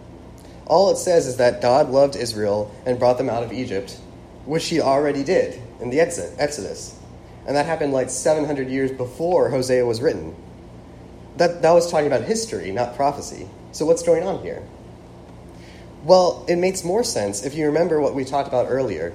All 0.66 0.90
it 0.90 0.96
says 0.96 1.28
is 1.28 1.36
that 1.36 1.62
God 1.62 1.90
loved 1.90 2.16
Israel 2.16 2.74
and 2.84 2.98
brought 2.98 3.16
them 3.16 3.30
out 3.30 3.44
of 3.44 3.52
Egypt, 3.52 4.00
which 4.48 4.68
he 4.68 4.80
already 4.80 5.22
did 5.22 5.60
in 5.78 5.90
the 5.90 6.00
Exodus. 6.00 6.98
And 7.46 7.54
that 7.54 7.66
happened 7.66 7.92
like 7.92 8.08
700 8.08 8.70
years 8.70 8.90
before 8.90 9.50
Hosea 9.50 9.84
was 9.84 10.00
written. 10.00 10.34
That, 11.36 11.60
that 11.60 11.72
was 11.72 11.90
talking 11.90 12.06
about 12.06 12.22
history, 12.22 12.72
not 12.72 12.96
prophecy. 12.96 13.46
So 13.72 13.84
what's 13.84 14.02
going 14.02 14.22
on 14.22 14.42
here? 14.42 14.62
Well, 16.02 16.46
it 16.48 16.56
makes 16.56 16.82
more 16.82 17.04
sense 17.04 17.44
if 17.44 17.54
you 17.54 17.66
remember 17.66 18.00
what 18.00 18.14
we 18.14 18.24
talked 18.24 18.48
about 18.48 18.68
earlier 18.70 19.12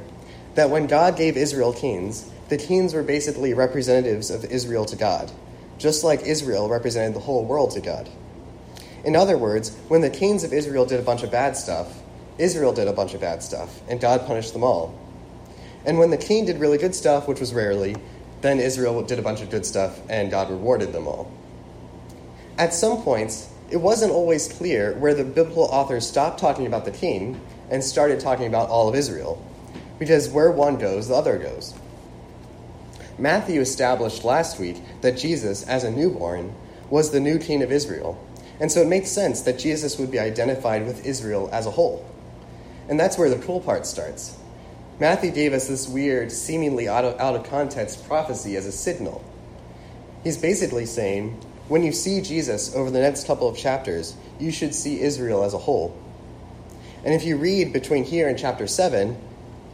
that 0.53 0.69
when 0.69 0.85
God 0.85 1.17
gave 1.17 1.35
Israel 1.35 1.73
kings, 1.73 2.29
the 2.49 2.57
kings 2.57 2.93
were 2.93 3.01
basically 3.01 3.55
representatives 3.55 4.29
of 4.29 4.45
Israel 4.45 4.85
to 4.85 4.95
God, 4.95 5.31
just 5.79 6.03
like 6.03 6.21
Israel 6.21 6.69
represented 6.69 7.15
the 7.15 7.21
whole 7.21 7.43
world 7.43 7.71
to 7.71 7.81
God. 7.81 8.07
In 9.03 9.15
other 9.15 9.39
words, 9.39 9.75
when 9.87 10.01
the 10.01 10.11
kings 10.11 10.43
of 10.43 10.53
Israel 10.53 10.85
did 10.85 10.99
a 10.99 11.03
bunch 11.03 11.23
of 11.23 11.31
bad 11.31 11.57
stuff, 11.57 11.91
Israel 12.37 12.71
did 12.71 12.87
a 12.87 12.93
bunch 12.93 13.15
of 13.15 13.21
bad 13.21 13.41
stuff, 13.41 13.81
and 13.89 13.99
God 13.99 14.27
punished 14.27 14.53
them 14.53 14.63
all. 14.63 14.99
And 15.85 15.99
when 15.99 16.09
the 16.09 16.17
king 16.17 16.45
did 16.45 16.59
really 16.59 16.77
good 16.77 16.95
stuff, 16.95 17.27
which 17.27 17.39
was 17.39 17.53
rarely, 17.53 17.95
then 18.41 18.59
Israel 18.59 19.01
did 19.03 19.19
a 19.19 19.21
bunch 19.21 19.41
of 19.41 19.49
good 19.49 19.65
stuff, 19.65 19.99
and 20.09 20.31
God 20.31 20.49
rewarded 20.49 20.93
them 20.93 21.07
all. 21.07 21.31
At 22.57 22.73
some 22.73 23.01
points, 23.01 23.49
it 23.71 23.77
wasn't 23.77 24.11
always 24.11 24.47
clear 24.47 24.93
where 24.93 25.13
the 25.13 25.23
biblical 25.23 25.63
authors 25.63 26.07
stopped 26.07 26.39
talking 26.39 26.67
about 26.67 26.85
the 26.85 26.91
king 26.91 27.39
and 27.69 27.83
started 27.83 28.19
talking 28.19 28.47
about 28.47 28.69
all 28.69 28.87
of 28.87 28.95
Israel, 28.95 29.43
because 29.97 30.29
where 30.29 30.51
one 30.51 30.77
goes, 30.77 31.07
the 31.07 31.15
other 31.15 31.37
goes. 31.37 31.73
Matthew 33.17 33.61
established 33.61 34.23
last 34.23 34.59
week 34.59 34.77
that 35.01 35.17
Jesus, 35.17 35.63
as 35.63 35.83
a 35.83 35.91
newborn, 35.91 36.53
was 36.89 37.11
the 37.11 37.19
new 37.19 37.39
king 37.39 37.63
of 37.63 37.71
Israel. 37.71 38.23
And 38.59 38.71
so 38.71 38.81
it 38.81 38.87
makes 38.87 39.09
sense 39.09 39.41
that 39.41 39.59
Jesus 39.59 39.97
would 39.97 40.11
be 40.11 40.19
identified 40.19 40.85
with 40.85 41.05
Israel 41.05 41.49
as 41.51 41.65
a 41.65 41.71
whole. 41.71 42.05
And 42.87 42.99
that's 42.99 43.17
where 43.17 43.29
the 43.29 43.43
cool 43.43 43.61
part 43.61 43.85
starts. 43.85 44.37
Matthew 44.99 45.31
gave 45.31 45.53
us 45.53 45.67
this 45.67 45.87
weird, 45.87 46.31
seemingly 46.31 46.87
out 46.87 47.03
of, 47.03 47.19
out 47.19 47.35
of 47.35 47.45
context 47.45 48.05
prophecy 48.07 48.55
as 48.55 48.65
a 48.65 48.71
signal. 48.71 49.23
He's 50.23 50.37
basically 50.37 50.85
saying, 50.85 51.41
when 51.67 51.83
you 51.83 51.91
see 51.91 52.21
Jesus 52.21 52.75
over 52.75 52.91
the 52.91 52.99
next 52.99 53.25
couple 53.25 53.47
of 53.47 53.57
chapters, 53.57 54.15
you 54.39 54.51
should 54.51 54.75
see 54.75 55.01
Israel 55.01 55.43
as 55.43 55.53
a 55.53 55.57
whole. 55.57 55.97
And 57.03 57.13
if 57.13 57.23
you 57.23 57.37
read 57.37 57.73
between 57.73 58.03
here 58.03 58.27
and 58.27 58.37
chapter 58.37 58.67
7, 58.67 59.17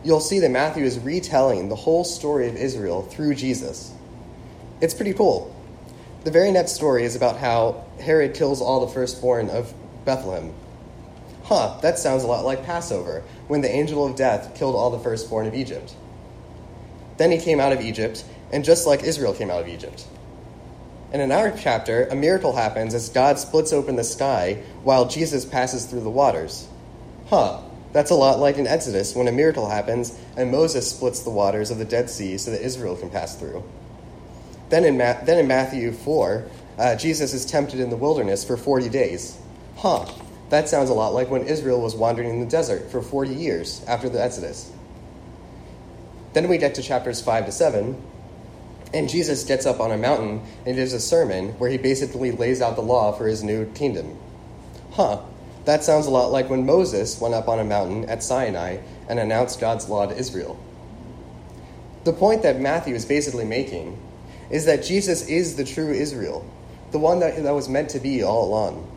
you'll 0.03 0.19
see 0.19 0.39
that 0.39 0.49
Matthew 0.49 0.85
is 0.85 0.97
retelling 0.99 1.69
the 1.69 1.75
whole 1.75 2.03
story 2.03 2.47
of 2.47 2.55
Israel 2.55 3.01
through 3.03 3.35
Jesus. 3.35 3.93
It's 4.81 4.93
pretty 4.93 5.13
cool. 5.13 5.55
The 6.23 6.31
very 6.31 6.51
next 6.51 6.71
story 6.73 7.03
is 7.03 7.15
about 7.15 7.37
how 7.37 7.85
Herod 7.99 8.33
kills 8.33 8.61
all 8.61 8.85
the 8.85 8.93
firstborn 8.93 9.49
of 9.49 9.73
Bethlehem. 10.05 10.53
Huh, 11.49 11.79
that 11.81 11.97
sounds 11.97 12.21
a 12.21 12.27
lot 12.27 12.45
like 12.45 12.63
Passover, 12.63 13.23
when 13.47 13.61
the 13.61 13.71
angel 13.71 14.05
of 14.05 14.15
death 14.15 14.53
killed 14.53 14.75
all 14.75 14.91
the 14.91 14.99
firstborn 14.99 15.47
of 15.47 15.55
Egypt. 15.55 15.95
Then 17.17 17.31
he 17.31 17.39
came 17.39 17.59
out 17.59 17.73
of 17.73 17.81
Egypt, 17.81 18.23
and 18.51 18.63
just 18.63 18.85
like 18.85 19.01
Israel 19.01 19.33
came 19.33 19.49
out 19.49 19.63
of 19.63 19.67
Egypt. 19.67 20.05
And 21.11 21.23
in 21.23 21.31
our 21.31 21.49
chapter, 21.49 22.05
a 22.05 22.15
miracle 22.15 22.55
happens 22.55 22.93
as 22.93 23.09
God 23.09 23.39
splits 23.39 23.73
open 23.73 23.95
the 23.95 24.03
sky 24.03 24.61
while 24.83 25.07
Jesus 25.07 25.43
passes 25.43 25.87
through 25.87 26.01
the 26.01 26.09
waters. 26.11 26.67
Huh, 27.29 27.61
that's 27.93 28.11
a 28.11 28.15
lot 28.15 28.37
like 28.37 28.57
in 28.57 28.67
Exodus 28.67 29.15
when 29.15 29.27
a 29.27 29.31
miracle 29.31 29.67
happens 29.67 30.15
and 30.37 30.51
Moses 30.51 30.87
splits 30.87 31.21
the 31.21 31.31
waters 31.31 31.71
of 31.71 31.79
the 31.79 31.85
Dead 31.85 32.11
Sea 32.11 32.37
so 32.37 32.51
that 32.51 32.61
Israel 32.61 32.95
can 32.95 33.09
pass 33.09 33.35
through. 33.35 33.63
Then 34.69 34.85
in, 34.85 34.99
Ma- 34.99 35.19
then 35.23 35.39
in 35.39 35.47
Matthew 35.47 35.93
4, 35.93 36.45
uh, 36.77 36.95
Jesus 36.95 37.33
is 37.33 37.43
tempted 37.43 37.79
in 37.79 37.89
the 37.89 37.97
wilderness 37.97 38.45
for 38.45 38.55
40 38.55 38.87
days. 38.89 39.35
Huh, 39.77 40.05
that 40.49 40.67
sounds 40.67 40.89
a 40.89 40.93
lot 40.93 41.13
like 41.13 41.29
when 41.29 41.43
Israel 41.43 41.81
was 41.81 41.95
wandering 41.95 42.29
in 42.29 42.39
the 42.39 42.45
desert 42.45 42.89
for 42.91 43.01
40 43.01 43.33
years 43.33 43.83
after 43.87 44.09
the 44.09 44.21
Exodus. 44.21 44.71
Then 46.33 46.47
we 46.47 46.57
get 46.57 46.75
to 46.75 46.83
chapters 46.83 47.21
5 47.21 47.47
to 47.47 47.51
7, 47.51 48.01
and 48.93 49.09
Jesus 49.09 49.43
gets 49.43 49.65
up 49.65 49.79
on 49.79 49.91
a 49.91 49.97
mountain 49.97 50.41
and 50.65 50.75
gives 50.75 50.93
a 50.93 50.99
sermon 50.99 51.49
where 51.59 51.69
he 51.69 51.77
basically 51.77 52.31
lays 52.31 52.61
out 52.61 52.75
the 52.75 52.81
law 52.81 53.11
for 53.11 53.27
his 53.27 53.43
new 53.43 53.65
kingdom. 53.73 54.17
Huh, 54.91 55.21
that 55.65 55.83
sounds 55.83 56.07
a 56.07 56.11
lot 56.11 56.31
like 56.31 56.49
when 56.49 56.65
Moses 56.65 57.19
went 57.21 57.35
up 57.35 57.47
on 57.47 57.59
a 57.59 57.63
mountain 57.63 58.09
at 58.09 58.23
Sinai 58.23 58.77
and 59.07 59.19
announced 59.19 59.59
God's 59.59 59.87
law 59.87 60.07
to 60.07 60.17
Israel. 60.17 60.59
The 62.05 62.13
point 62.13 62.41
that 62.43 62.59
Matthew 62.59 62.95
is 62.95 63.05
basically 63.05 63.45
making 63.45 63.99
is 64.49 64.65
that 64.65 64.83
Jesus 64.83 65.27
is 65.27 65.55
the 65.55 65.65
true 65.65 65.91
Israel, 65.91 66.49
the 66.91 66.97
one 66.97 67.19
that, 67.19 67.43
that 67.43 67.53
was 67.53 67.69
meant 67.69 67.89
to 67.89 67.99
be 67.99 68.23
all 68.23 68.45
along. 68.45 68.89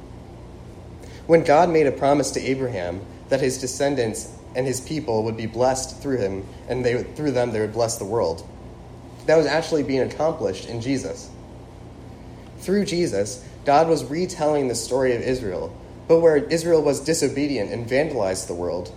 When 1.26 1.44
God 1.44 1.70
made 1.70 1.86
a 1.86 1.92
promise 1.92 2.30
to 2.32 2.40
Abraham 2.40 3.00
that 3.28 3.40
his 3.40 3.58
descendants 3.58 4.28
and 4.54 4.66
his 4.66 4.80
people 4.80 5.24
would 5.24 5.36
be 5.36 5.46
blessed 5.46 6.02
through 6.02 6.18
him, 6.18 6.46
and 6.68 6.84
they, 6.84 7.02
through 7.02 7.30
them 7.30 7.52
they 7.52 7.60
would 7.60 7.72
bless 7.72 7.96
the 7.96 8.04
world, 8.04 8.46
that 9.26 9.36
was 9.36 9.46
actually 9.46 9.82
being 9.82 10.02
accomplished 10.02 10.68
in 10.68 10.80
Jesus. 10.80 11.30
Through 12.58 12.84
Jesus, 12.84 13.44
God 13.64 13.88
was 13.88 14.04
retelling 14.04 14.68
the 14.68 14.74
story 14.74 15.14
of 15.14 15.22
Israel, 15.22 15.74
but 16.08 16.20
where 16.20 16.36
Israel 16.36 16.82
was 16.82 17.00
disobedient 17.00 17.70
and 17.70 17.88
vandalized 17.88 18.48
the 18.48 18.54
world, 18.54 18.92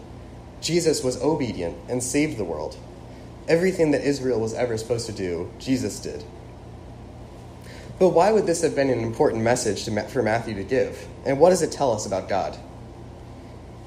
Jesus 0.61 1.03
was 1.03 1.21
obedient 1.21 1.77
and 1.87 2.01
saved 2.01 2.37
the 2.37 2.43
world. 2.43 2.75
Everything 3.47 3.91
that 3.91 4.01
Israel 4.01 4.39
was 4.39 4.55
ever 4.55 4.77
supposed 4.77 5.05
to 5.05 5.13
do, 5.13 5.51
Jesus 5.59 5.99
did. 5.99 6.23
But 7.97 8.09
why 8.09 8.31
would 8.31 8.45
this 8.45 8.61
have 8.61 8.75
been 8.75 8.89
an 8.89 8.99
important 8.99 9.43
message 9.43 9.85
to, 9.85 10.01
for 10.09 10.21
Matthew 10.21 10.55
to 10.55 10.63
give? 10.63 11.07
And 11.25 11.39
what 11.39 11.51
does 11.51 11.61
it 11.61 11.71
tell 11.71 11.91
us 11.93 12.05
about 12.05 12.27
God? 12.27 12.57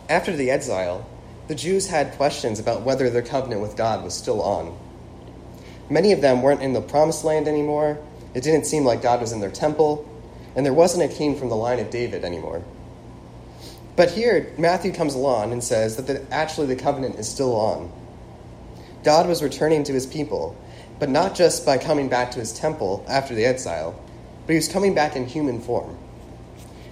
After 0.08 0.34
the 0.34 0.50
exile, 0.50 1.06
the 1.48 1.54
Jews 1.54 1.86
had 1.86 2.12
questions 2.12 2.58
about 2.58 2.82
whether 2.82 3.10
their 3.10 3.22
covenant 3.22 3.60
with 3.60 3.76
God 3.76 4.02
was 4.02 4.14
still 4.14 4.42
on. 4.42 4.78
Many 5.90 6.12
of 6.12 6.20
them 6.20 6.42
weren't 6.42 6.62
in 6.62 6.72
the 6.72 6.80
promised 6.80 7.24
land 7.24 7.48
anymore, 7.48 7.98
it 8.34 8.42
didn't 8.42 8.66
seem 8.66 8.84
like 8.84 9.02
God 9.02 9.20
was 9.20 9.32
in 9.32 9.40
their 9.40 9.50
temple, 9.50 10.06
and 10.54 10.64
there 10.64 10.74
wasn't 10.74 11.10
a 11.10 11.14
king 11.14 11.36
from 11.36 11.48
the 11.48 11.56
line 11.56 11.78
of 11.78 11.90
David 11.90 12.24
anymore. 12.24 12.62
But 13.96 14.10
here, 14.10 14.52
Matthew 14.58 14.92
comes 14.92 15.14
along 15.14 15.52
and 15.52 15.64
says 15.64 15.96
that 15.96 16.06
the, 16.06 16.24
actually 16.32 16.68
the 16.68 16.76
covenant 16.76 17.16
is 17.16 17.28
still 17.28 17.54
on. 17.56 17.90
God 19.02 19.26
was 19.26 19.42
returning 19.42 19.84
to 19.84 19.92
his 19.92 20.06
people, 20.06 20.56
but 20.98 21.08
not 21.08 21.34
just 21.34 21.64
by 21.64 21.78
coming 21.78 22.08
back 22.08 22.30
to 22.32 22.40
his 22.40 22.52
temple 22.52 23.04
after 23.08 23.34
the 23.34 23.44
exile, 23.44 24.00
but 24.46 24.52
he 24.52 24.58
was 24.58 24.68
coming 24.68 24.94
back 24.94 25.14
in 25.14 25.26
human 25.26 25.60
form. 25.60 25.96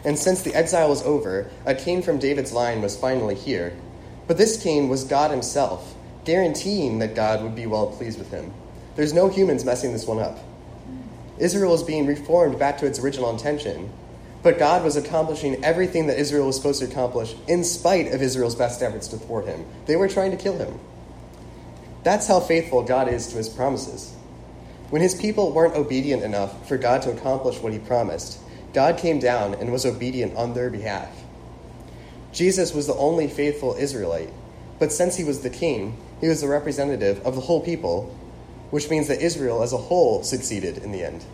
And 0.04 0.18
since 0.18 0.42
the 0.42 0.54
exile 0.54 0.88
was 0.88 1.02
over, 1.02 1.50
a 1.64 1.74
king 1.74 2.02
from 2.02 2.18
David's 2.18 2.52
line 2.52 2.80
was 2.80 2.96
finally 2.96 3.34
here. 3.34 3.76
But 4.28 4.38
this 4.38 4.62
king 4.62 4.88
was 4.88 5.04
God 5.04 5.30
himself, 5.30 5.94
guaranteeing 6.24 7.00
that 7.00 7.14
God 7.14 7.42
would 7.42 7.56
be 7.56 7.66
well 7.66 7.88
pleased 7.88 8.18
with 8.18 8.30
him. 8.30 8.52
There's 8.94 9.12
no 9.12 9.28
humans 9.28 9.64
messing 9.64 9.92
this 9.92 10.06
one 10.06 10.20
up. 10.20 10.38
Israel 11.38 11.72
was 11.72 11.82
being 11.82 12.06
reformed 12.06 12.58
back 12.58 12.78
to 12.78 12.86
its 12.86 12.98
original 12.98 13.30
intention, 13.30 13.92
but 14.42 14.58
God 14.58 14.84
was 14.84 14.96
accomplishing 14.96 15.64
everything 15.64 16.06
that 16.06 16.18
Israel 16.18 16.46
was 16.46 16.56
supposed 16.56 16.80
to 16.80 16.88
accomplish 16.88 17.34
in 17.48 17.64
spite 17.64 18.12
of 18.12 18.22
Israel's 18.22 18.54
best 18.54 18.82
efforts 18.82 19.08
to 19.08 19.16
thwart 19.16 19.46
him. 19.46 19.66
They 19.86 19.96
were 19.96 20.08
trying 20.08 20.30
to 20.30 20.36
kill 20.36 20.56
him. 20.56 20.78
That's 22.06 22.28
how 22.28 22.38
faithful 22.38 22.84
God 22.84 23.08
is 23.08 23.26
to 23.26 23.36
his 23.36 23.48
promises. 23.48 24.14
When 24.90 25.02
his 25.02 25.16
people 25.16 25.50
weren't 25.50 25.74
obedient 25.74 26.22
enough 26.22 26.68
for 26.68 26.78
God 26.78 27.02
to 27.02 27.10
accomplish 27.10 27.58
what 27.58 27.72
he 27.72 27.80
promised, 27.80 28.38
God 28.72 28.96
came 28.96 29.18
down 29.18 29.54
and 29.54 29.72
was 29.72 29.84
obedient 29.84 30.36
on 30.36 30.54
their 30.54 30.70
behalf. 30.70 31.08
Jesus 32.32 32.72
was 32.72 32.86
the 32.86 32.94
only 32.94 33.26
faithful 33.26 33.74
Israelite, 33.74 34.28
but 34.78 34.92
since 34.92 35.16
he 35.16 35.24
was 35.24 35.40
the 35.40 35.50
king, 35.50 35.96
he 36.20 36.28
was 36.28 36.40
the 36.42 36.46
representative 36.46 37.26
of 37.26 37.34
the 37.34 37.40
whole 37.40 37.60
people, 37.60 38.16
which 38.70 38.88
means 38.88 39.08
that 39.08 39.20
Israel 39.20 39.64
as 39.64 39.72
a 39.72 39.76
whole 39.76 40.22
succeeded 40.22 40.78
in 40.78 40.92
the 40.92 41.02
end. 41.02 41.24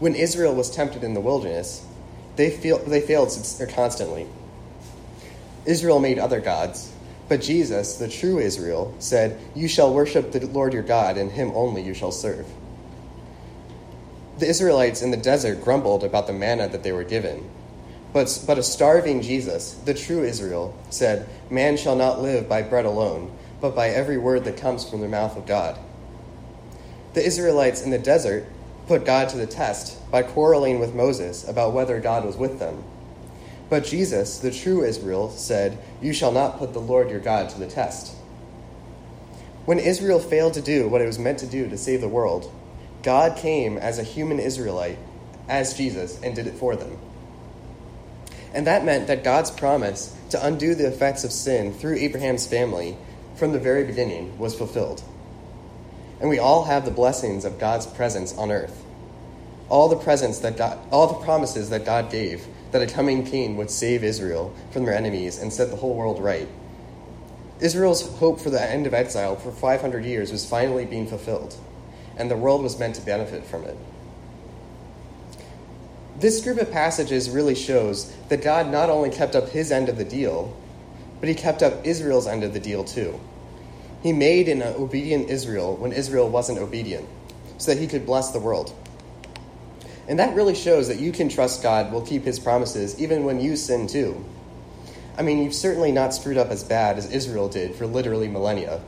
When 0.00 0.16
Israel 0.16 0.52
was 0.52 0.68
tempted 0.68 1.04
in 1.04 1.14
the 1.14 1.20
wilderness, 1.20 1.86
they, 2.34 2.50
failed 2.50 3.30
constantly. 3.72 4.26
Israel 5.64 6.00
made 6.00 6.18
other 6.18 6.40
gods, 6.40 6.90
but 7.28 7.40
Jesus, 7.40 7.96
the 7.96 8.08
true 8.08 8.38
Israel, 8.38 8.94
said, 8.98 9.40
You 9.54 9.68
shall 9.68 9.94
worship 9.94 10.32
the 10.32 10.46
Lord 10.46 10.72
your 10.72 10.82
God, 10.82 11.16
and 11.16 11.30
him 11.30 11.52
only 11.54 11.82
you 11.82 11.94
shall 11.94 12.12
serve. 12.12 12.46
The 14.38 14.48
Israelites 14.48 15.00
in 15.00 15.10
the 15.10 15.16
desert 15.16 15.62
grumbled 15.62 16.04
about 16.04 16.26
the 16.26 16.32
manna 16.32 16.68
that 16.68 16.82
they 16.82 16.92
were 16.92 17.04
given. 17.04 17.48
But, 18.12 18.44
but 18.46 18.58
a 18.58 18.62
starving 18.62 19.22
Jesus, 19.22 19.74
the 19.74 19.94
true 19.94 20.22
Israel, 20.22 20.76
said, 20.90 21.28
Man 21.50 21.76
shall 21.76 21.96
not 21.96 22.20
live 22.20 22.48
by 22.48 22.62
bread 22.62 22.84
alone, 22.84 23.36
but 23.60 23.74
by 23.74 23.88
every 23.88 24.18
word 24.18 24.44
that 24.44 24.56
comes 24.56 24.88
from 24.88 25.00
the 25.00 25.08
mouth 25.08 25.36
of 25.36 25.46
God. 25.46 25.78
The 27.14 27.24
Israelites 27.24 27.82
in 27.82 27.90
the 27.90 27.98
desert 27.98 28.46
put 28.86 29.06
God 29.06 29.28
to 29.30 29.36
the 29.36 29.46
test 29.46 30.10
by 30.10 30.22
quarreling 30.22 30.78
with 30.78 30.94
Moses 30.94 31.48
about 31.48 31.72
whether 31.72 32.00
God 32.00 32.24
was 32.24 32.36
with 32.36 32.58
them. 32.58 32.84
But 33.68 33.84
Jesus, 33.84 34.38
the 34.38 34.50
true 34.50 34.84
Israel, 34.84 35.30
said, 35.30 35.78
You 36.00 36.12
shall 36.12 36.32
not 36.32 36.58
put 36.58 36.72
the 36.72 36.80
Lord 36.80 37.10
your 37.10 37.20
God 37.20 37.50
to 37.50 37.58
the 37.58 37.66
test. 37.66 38.14
When 39.64 39.78
Israel 39.78 40.20
failed 40.20 40.54
to 40.54 40.62
do 40.62 40.88
what 40.88 41.00
it 41.00 41.06
was 41.06 41.18
meant 41.18 41.38
to 41.38 41.46
do 41.46 41.68
to 41.68 41.78
save 41.78 42.00
the 42.00 42.08
world, 42.08 42.52
God 43.02 43.36
came 43.36 43.78
as 43.78 43.98
a 43.98 44.02
human 44.04 44.38
Israelite, 44.38 44.98
as 45.48 45.76
Jesus, 45.76 46.20
and 46.22 46.34
did 46.34 46.46
it 46.46 46.54
for 46.54 46.76
them. 46.76 46.98
And 48.52 48.66
that 48.66 48.84
meant 48.84 49.06
that 49.08 49.24
God's 49.24 49.50
promise 49.50 50.16
to 50.30 50.46
undo 50.46 50.74
the 50.74 50.86
effects 50.86 51.24
of 51.24 51.32
sin 51.32 51.72
through 51.72 51.96
Abraham's 51.96 52.46
family 52.46 52.96
from 53.36 53.52
the 53.52 53.58
very 53.58 53.84
beginning 53.84 54.38
was 54.38 54.54
fulfilled 54.54 55.02
and 56.24 56.30
we 56.30 56.38
all 56.38 56.64
have 56.64 56.86
the 56.86 56.90
blessings 56.90 57.44
of 57.44 57.58
God's 57.58 57.86
presence 57.86 58.34
on 58.38 58.50
earth. 58.50 58.82
All 59.68 59.90
the 59.90 59.96
presents 59.96 60.38
that 60.38 60.56
God, 60.56 60.78
all 60.90 61.06
the 61.06 61.22
promises 61.22 61.68
that 61.68 61.84
God 61.84 62.10
gave 62.10 62.46
that 62.74 62.82
a 62.82 62.92
coming 62.92 63.24
king 63.24 63.56
would 63.56 63.70
save 63.70 64.02
Israel 64.02 64.52
from 64.72 64.84
their 64.84 64.96
enemies 64.96 65.38
and 65.38 65.52
set 65.52 65.70
the 65.70 65.76
whole 65.76 65.94
world 65.94 66.20
right. 66.20 66.48
Israel's 67.60 68.18
hope 68.18 68.40
for 68.40 68.50
the 68.50 68.60
end 68.60 68.84
of 68.88 68.92
exile 68.92 69.36
for 69.36 69.52
500 69.52 70.04
years 70.04 70.32
was 70.32 70.44
finally 70.44 70.84
being 70.84 71.06
fulfilled, 71.06 71.54
and 72.16 72.28
the 72.28 72.36
world 72.36 72.64
was 72.64 72.76
meant 72.76 72.96
to 72.96 73.00
benefit 73.02 73.46
from 73.46 73.62
it. 73.62 73.76
This 76.18 76.42
group 76.42 76.58
of 76.58 76.72
passages 76.72 77.30
really 77.30 77.54
shows 77.54 78.12
that 78.28 78.42
God 78.42 78.66
not 78.66 78.90
only 78.90 79.10
kept 79.10 79.36
up 79.36 79.50
his 79.50 79.70
end 79.70 79.88
of 79.88 79.96
the 79.96 80.04
deal, 80.04 80.56
but 81.20 81.28
he 81.28 81.34
kept 81.36 81.62
up 81.62 81.86
Israel's 81.86 82.26
end 82.26 82.42
of 82.42 82.54
the 82.54 82.58
deal 82.58 82.82
too. 82.82 83.20
He 84.02 84.12
made 84.12 84.48
an 84.48 84.64
obedient 84.64 85.30
Israel 85.30 85.76
when 85.76 85.92
Israel 85.92 86.28
wasn't 86.28 86.58
obedient, 86.58 87.08
so 87.56 87.72
that 87.72 87.80
he 87.80 87.86
could 87.86 88.04
bless 88.04 88.32
the 88.32 88.40
world. 88.40 88.74
And 90.06 90.18
that 90.18 90.34
really 90.34 90.54
shows 90.54 90.88
that 90.88 91.00
you 91.00 91.12
can 91.12 91.28
trust 91.28 91.62
God 91.62 91.92
will 91.92 92.02
keep 92.02 92.24
his 92.24 92.38
promises 92.38 93.00
even 93.00 93.24
when 93.24 93.40
you 93.40 93.56
sin 93.56 93.86
too. 93.86 94.24
I 95.16 95.22
mean, 95.22 95.42
you've 95.42 95.54
certainly 95.54 95.92
not 95.92 96.12
screwed 96.12 96.36
up 96.36 96.48
as 96.48 96.64
bad 96.64 96.98
as 96.98 97.10
Israel 97.10 97.48
did 97.48 97.74
for 97.74 97.86
literally 97.86 98.28
millennia. 98.28 98.82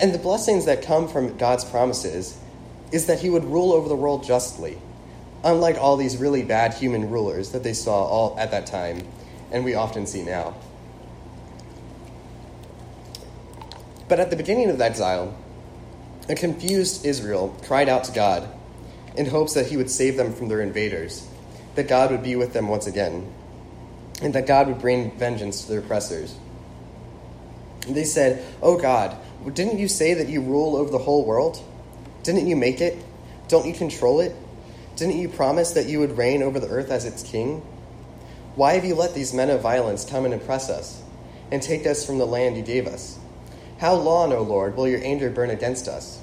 And 0.00 0.14
the 0.14 0.18
blessings 0.18 0.66
that 0.66 0.82
come 0.82 1.08
from 1.08 1.36
God's 1.36 1.64
promises 1.64 2.38
is 2.92 3.06
that 3.06 3.20
he 3.20 3.30
would 3.30 3.44
rule 3.44 3.72
over 3.72 3.88
the 3.88 3.96
world 3.96 4.24
justly, 4.24 4.78
unlike 5.42 5.76
all 5.76 5.96
these 5.96 6.16
really 6.16 6.42
bad 6.42 6.74
human 6.74 7.10
rulers 7.10 7.50
that 7.50 7.62
they 7.62 7.72
saw 7.72 8.04
all 8.04 8.38
at 8.38 8.50
that 8.52 8.66
time 8.66 9.02
and 9.50 9.64
we 9.64 9.74
often 9.74 10.06
see 10.06 10.22
now. 10.22 10.54
But 14.08 14.20
at 14.20 14.30
the 14.30 14.36
beginning 14.36 14.70
of 14.70 14.78
the 14.78 14.84
exile, 14.84 15.36
a 16.28 16.34
confused 16.34 17.04
Israel 17.04 17.56
cried 17.64 17.88
out 17.88 18.04
to 18.04 18.12
God 18.12 18.48
in 19.16 19.26
hopes 19.26 19.54
that 19.54 19.66
he 19.66 19.76
would 19.76 19.90
save 19.90 20.16
them 20.16 20.32
from 20.32 20.48
their 20.48 20.60
invaders, 20.60 21.26
that 21.74 21.88
God 21.88 22.10
would 22.10 22.22
be 22.22 22.36
with 22.36 22.52
them 22.52 22.68
once 22.68 22.86
again, 22.86 23.32
and 24.22 24.34
that 24.34 24.46
God 24.46 24.68
would 24.68 24.78
bring 24.78 25.16
vengeance 25.18 25.62
to 25.62 25.70
their 25.70 25.80
oppressors. 25.80 26.36
And 27.86 27.96
they 27.96 28.04
said, 28.04 28.44
Oh 28.62 28.78
God, 28.78 29.16
didn't 29.52 29.78
you 29.78 29.88
say 29.88 30.14
that 30.14 30.28
you 30.28 30.40
rule 30.40 30.76
over 30.76 30.90
the 30.90 30.98
whole 30.98 31.24
world? 31.24 31.62
Didn't 32.22 32.46
you 32.46 32.56
make 32.56 32.80
it? 32.80 32.96
Don't 33.48 33.66
you 33.66 33.72
control 33.72 34.20
it? 34.20 34.34
Didn't 34.96 35.18
you 35.18 35.28
promise 35.28 35.72
that 35.72 35.86
you 35.86 36.00
would 36.00 36.16
reign 36.16 36.42
over 36.42 36.58
the 36.58 36.68
earth 36.68 36.90
as 36.90 37.04
its 37.04 37.22
king? 37.22 37.60
Why 38.56 38.72
have 38.72 38.84
you 38.84 38.94
let 38.94 39.14
these 39.14 39.34
men 39.34 39.50
of 39.50 39.60
violence 39.60 40.04
come 40.04 40.24
and 40.24 40.34
oppress 40.34 40.70
us, 40.70 41.02
and 41.52 41.62
take 41.62 41.86
us 41.86 42.04
from 42.04 42.18
the 42.18 42.26
land 42.26 42.56
you 42.56 42.62
gave 42.62 42.86
us? 42.86 43.18
How 43.78 43.94
long, 43.94 44.32
O 44.32 44.40
Lord, 44.42 44.74
will 44.74 44.88
your 44.88 45.04
anger 45.04 45.28
burn 45.30 45.50
against 45.50 45.86
us? 45.86 46.18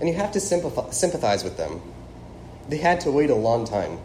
And 0.00 0.08
you 0.08 0.14
have 0.14 0.32
to 0.32 0.40
sympathize 0.40 1.44
with 1.44 1.56
them. 1.56 1.80
They 2.68 2.78
had 2.78 3.00
to 3.02 3.10
wait 3.10 3.30
a 3.30 3.34
long 3.34 3.64
time. 3.66 3.98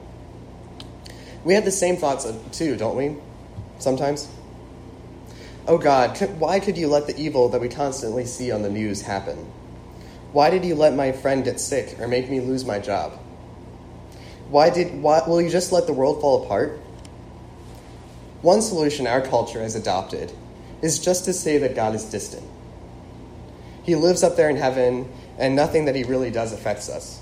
We 1.44 1.54
have 1.54 1.66
the 1.66 1.72
same 1.72 1.98
thoughts 1.98 2.26
uh, 2.26 2.38
too, 2.52 2.76
don't 2.76 2.96
we? 2.96 3.16
Sometimes. 3.80 4.30
Oh 5.68 5.78
God, 5.78 6.18
why 6.40 6.60
could 6.60 6.78
you 6.78 6.88
let 6.88 7.08
the 7.08 7.18
evil 7.18 7.50
that 7.50 7.62
we 7.62 7.70
constantly 7.70 8.26
see 8.26 8.52
on 8.52 8.62
the 8.62 8.70
news 8.70 9.02
happen? 9.02 9.38
Why 10.32 10.50
did 10.50 10.66
you 10.66 10.76
let 10.76 10.96
my 10.96 11.12
friend 11.12 11.44
get 11.44 11.60
sick 11.60 12.00
or 12.00 12.08
make 12.08 12.30
me 12.30 12.40
lose 12.40 12.66
my 12.66 12.80
job? 12.80 13.14
Why 14.50 14.70
did 14.70 15.02
why, 15.02 15.22
will 15.28 15.42
you 15.42 15.50
just 15.50 15.72
let 15.72 15.88
the 15.88 15.94
world 15.94 16.22
fall 16.22 16.44
apart? 16.44 16.80
One 18.42 18.62
solution 18.62 19.06
our 19.06 19.22
culture 19.22 19.62
has 19.62 19.76
adopted 19.76 20.32
is 20.82 21.00
just 21.00 21.26
to 21.26 21.34
say 21.34 21.58
that 21.60 21.76
God 21.76 21.94
is 21.94 22.06
distant. 22.06 22.46
He 23.84 23.96
lives 23.96 24.24
up 24.24 24.36
there 24.36 24.50
in 24.50 24.56
heaven, 24.56 25.12
and 25.40 25.56
nothing 25.56 25.86
that 25.86 25.96
he 25.96 26.04
really 26.04 26.30
does 26.30 26.54
affects 26.54 26.90
us. 26.90 27.22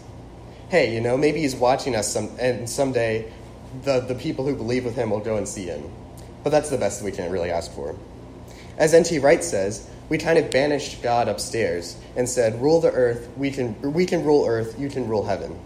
Hey, 0.70 0.94
you 0.94 1.00
know, 1.00 1.16
maybe 1.16 1.40
he's 1.40 1.56
watching 1.56 1.96
us, 1.96 2.12
some, 2.12 2.30
and 2.40 2.70
someday 2.70 3.32
the, 3.84 4.02
the 4.02 4.16
people 4.16 4.46
who 4.46 4.56
believe 4.56 4.84
with 4.84 4.96
him 4.96 5.12
will 5.12 5.20
go 5.20 5.38
and 5.38 5.48
see 5.48 5.66
him. 5.66 5.90
But 6.44 6.50
that's 6.50 6.70
the 6.70 6.78
best 6.78 7.04
we 7.04 7.12
can 7.12 7.32
really 7.32 7.52
ask 7.52 7.72
for. 7.74 7.96
As 8.78 8.94
N.T. 8.94 9.20
Wright 9.20 9.44
says, 9.44 9.90
we 10.10 10.18
kind 10.18 10.38
of 10.38 10.52
banished 10.52 11.02
God 11.02 11.28
upstairs 11.28 11.98
and 12.16 12.28
said, 12.28 12.62
Rule 12.62 12.80
the 12.82 12.92
earth, 12.92 13.30
we 13.38 13.52
can, 13.52 13.80
we 13.82 14.06
can 14.06 14.24
rule 14.24 14.46
earth, 14.46 14.80
you 14.80 14.90
can 14.90 15.08
rule 15.08 15.26
heaven. 15.26 15.60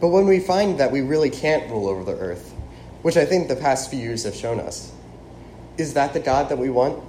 But 0.00 0.08
when 0.08 0.26
we 0.26 0.40
find 0.40 0.78
that 0.80 0.92
we 0.92 1.00
really 1.00 1.30
can't 1.30 1.70
rule 1.70 1.88
over 1.88 2.04
the 2.04 2.18
earth, 2.18 2.52
which 3.02 3.16
I 3.16 3.24
think 3.24 3.48
the 3.48 3.56
past 3.56 3.90
few 3.90 3.98
years 3.98 4.24
have 4.24 4.34
shown 4.34 4.60
us, 4.60 4.92
is 5.76 5.94
that 5.94 6.12
the 6.12 6.20
God 6.20 6.48
that 6.50 6.58
we 6.58 6.70
want? 6.70 7.02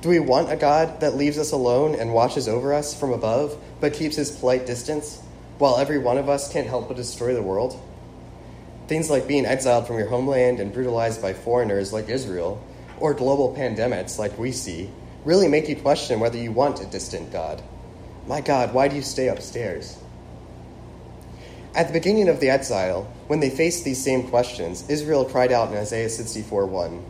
Do 0.00 0.10
we 0.10 0.20
want 0.20 0.52
a 0.52 0.56
God 0.56 1.00
that 1.00 1.16
leaves 1.16 1.38
us 1.38 1.50
alone 1.50 1.96
and 1.96 2.14
watches 2.14 2.46
over 2.46 2.72
us 2.72 2.94
from 2.94 3.12
above, 3.12 3.56
but 3.80 3.94
keeps 3.94 4.14
his 4.14 4.30
polite 4.30 4.64
distance, 4.64 5.20
while 5.58 5.76
every 5.78 5.98
one 5.98 6.18
of 6.18 6.28
us 6.28 6.52
can't 6.52 6.68
help 6.68 6.86
but 6.86 6.96
destroy 6.96 7.34
the 7.34 7.42
world? 7.42 7.76
Things 8.86 9.10
like 9.10 9.26
being 9.26 9.44
exiled 9.44 9.88
from 9.88 9.98
your 9.98 10.06
homeland 10.06 10.60
and 10.60 10.72
brutalized 10.72 11.20
by 11.20 11.32
foreigners 11.32 11.92
like 11.92 12.08
Israel, 12.08 12.62
or 13.00 13.12
global 13.12 13.56
pandemics 13.56 14.20
like 14.20 14.38
we 14.38 14.52
see, 14.52 14.88
really 15.24 15.48
make 15.48 15.68
you 15.68 15.74
question 15.74 16.20
whether 16.20 16.38
you 16.38 16.52
want 16.52 16.80
a 16.80 16.86
distant 16.86 17.32
God. 17.32 17.60
My 18.28 18.40
God, 18.40 18.72
why 18.72 18.86
do 18.86 18.94
you 18.94 19.02
stay 19.02 19.26
upstairs? 19.26 19.98
At 21.74 21.88
the 21.88 21.92
beginning 21.92 22.28
of 22.28 22.38
the 22.38 22.50
exile, 22.50 23.12
when 23.26 23.40
they 23.40 23.50
faced 23.50 23.84
these 23.84 24.02
same 24.02 24.28
questions, 24.28 24.88
Israel 24.88 25.24
cried 25.24 25.50
out 25.50 25.72
in 25.72 25.76
Isaiah 25.76 26.08
64 26.08 26.66
1, 26.66 27.04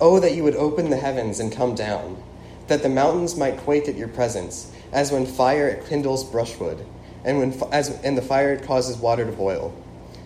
Oh, 0.00 0.20
that 0.20 0.34
you 0.34 0.44
would 0.44 0.56
open 0.56 0.90
the 0.90 0.96
heavens 0.96 1.40
and 1.40 1.52
come 1.52 1.74
down, 1.74 2.22
that 2.68 2.82
the 2.82 2.88
mountains 2.88 3.36
might 3.36 3.58
quake 3.58 3.88
at 3.88 3.96
your 3.96 4.08
presence, 4.08 4.72
as 4.92 5.10
when 5.10 5.26
fire 5.26 5.82
kindles 5.88 6.24
brushwood, 6.24 6.86
and, 7.24 7.38
when, 7.38 7.72
as, 7.72 7.90
and 8.02 8.16
the 8.16 8.22
fire 8.22 8.58
causes 8.58 8.96
water 8.96 9.24
to 9.24 9.32
boil, 9.32 9.74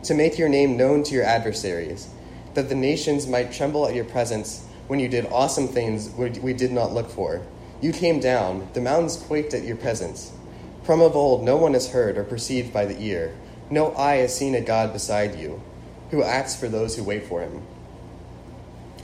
to 0.04 0.14
make 0.14 0.38
your 0.38 0.48
name 0.48 0.76
known 0.76 1.02
to 1.04 1.14
your 1.14 1.24
adversaries, 1.24 2.08
that 2.54 2.68
the 2.68 2.74
nations 2.74 3.26
might 3.26 3.52
tremble 3.52 3.86
at 3.86 3.94
your 3.94 4.04
presence 4.04 4.66
when 4.88 5.00
you 5.00 5.08
did 5.08 5.26
awesome 5.26 5.68
things 5.68 6.10
we 6.10 6.52
did 6.52 6.72
not 6.72 6.92
look 6.92 7.08
for. 7.08 7.40
You 7.80 7.92
came 7.92 8.20
down, 8.20 8.68
the 8.74 8.80
mountains 8.80 9.16
quaked 9.16 9.54
at 9.54 9.64
your 9.64 9.76
presence. 9.76 10.32
From 10.82 11.00
of 11.00 11.16
old, 11.16 11.42
no 11.42 11.56
one 11.56 11.72
has 11.74 11.92
heard 11.92 12.18
or 12.18 12.24
perceived 12.24 12.72
by 12.72 12.84
the 12.84 13.00
ear 13.00 13.34
no 13.72 13.94
eye 13.94 14.16
has 14.16 14.36
seen 14.36 14.54
a 14.54 14.60
God 14.60 14.92
beside 14.92 15.38
you, 15.38 15.62
who 16.10 16.22
acts 16.22 16.54
for 16.54 16.68
those 16.68 16.94
who 16.94 17.02
wait 17.02 17.24
for 17.26 17.40
him. 17.40 17.62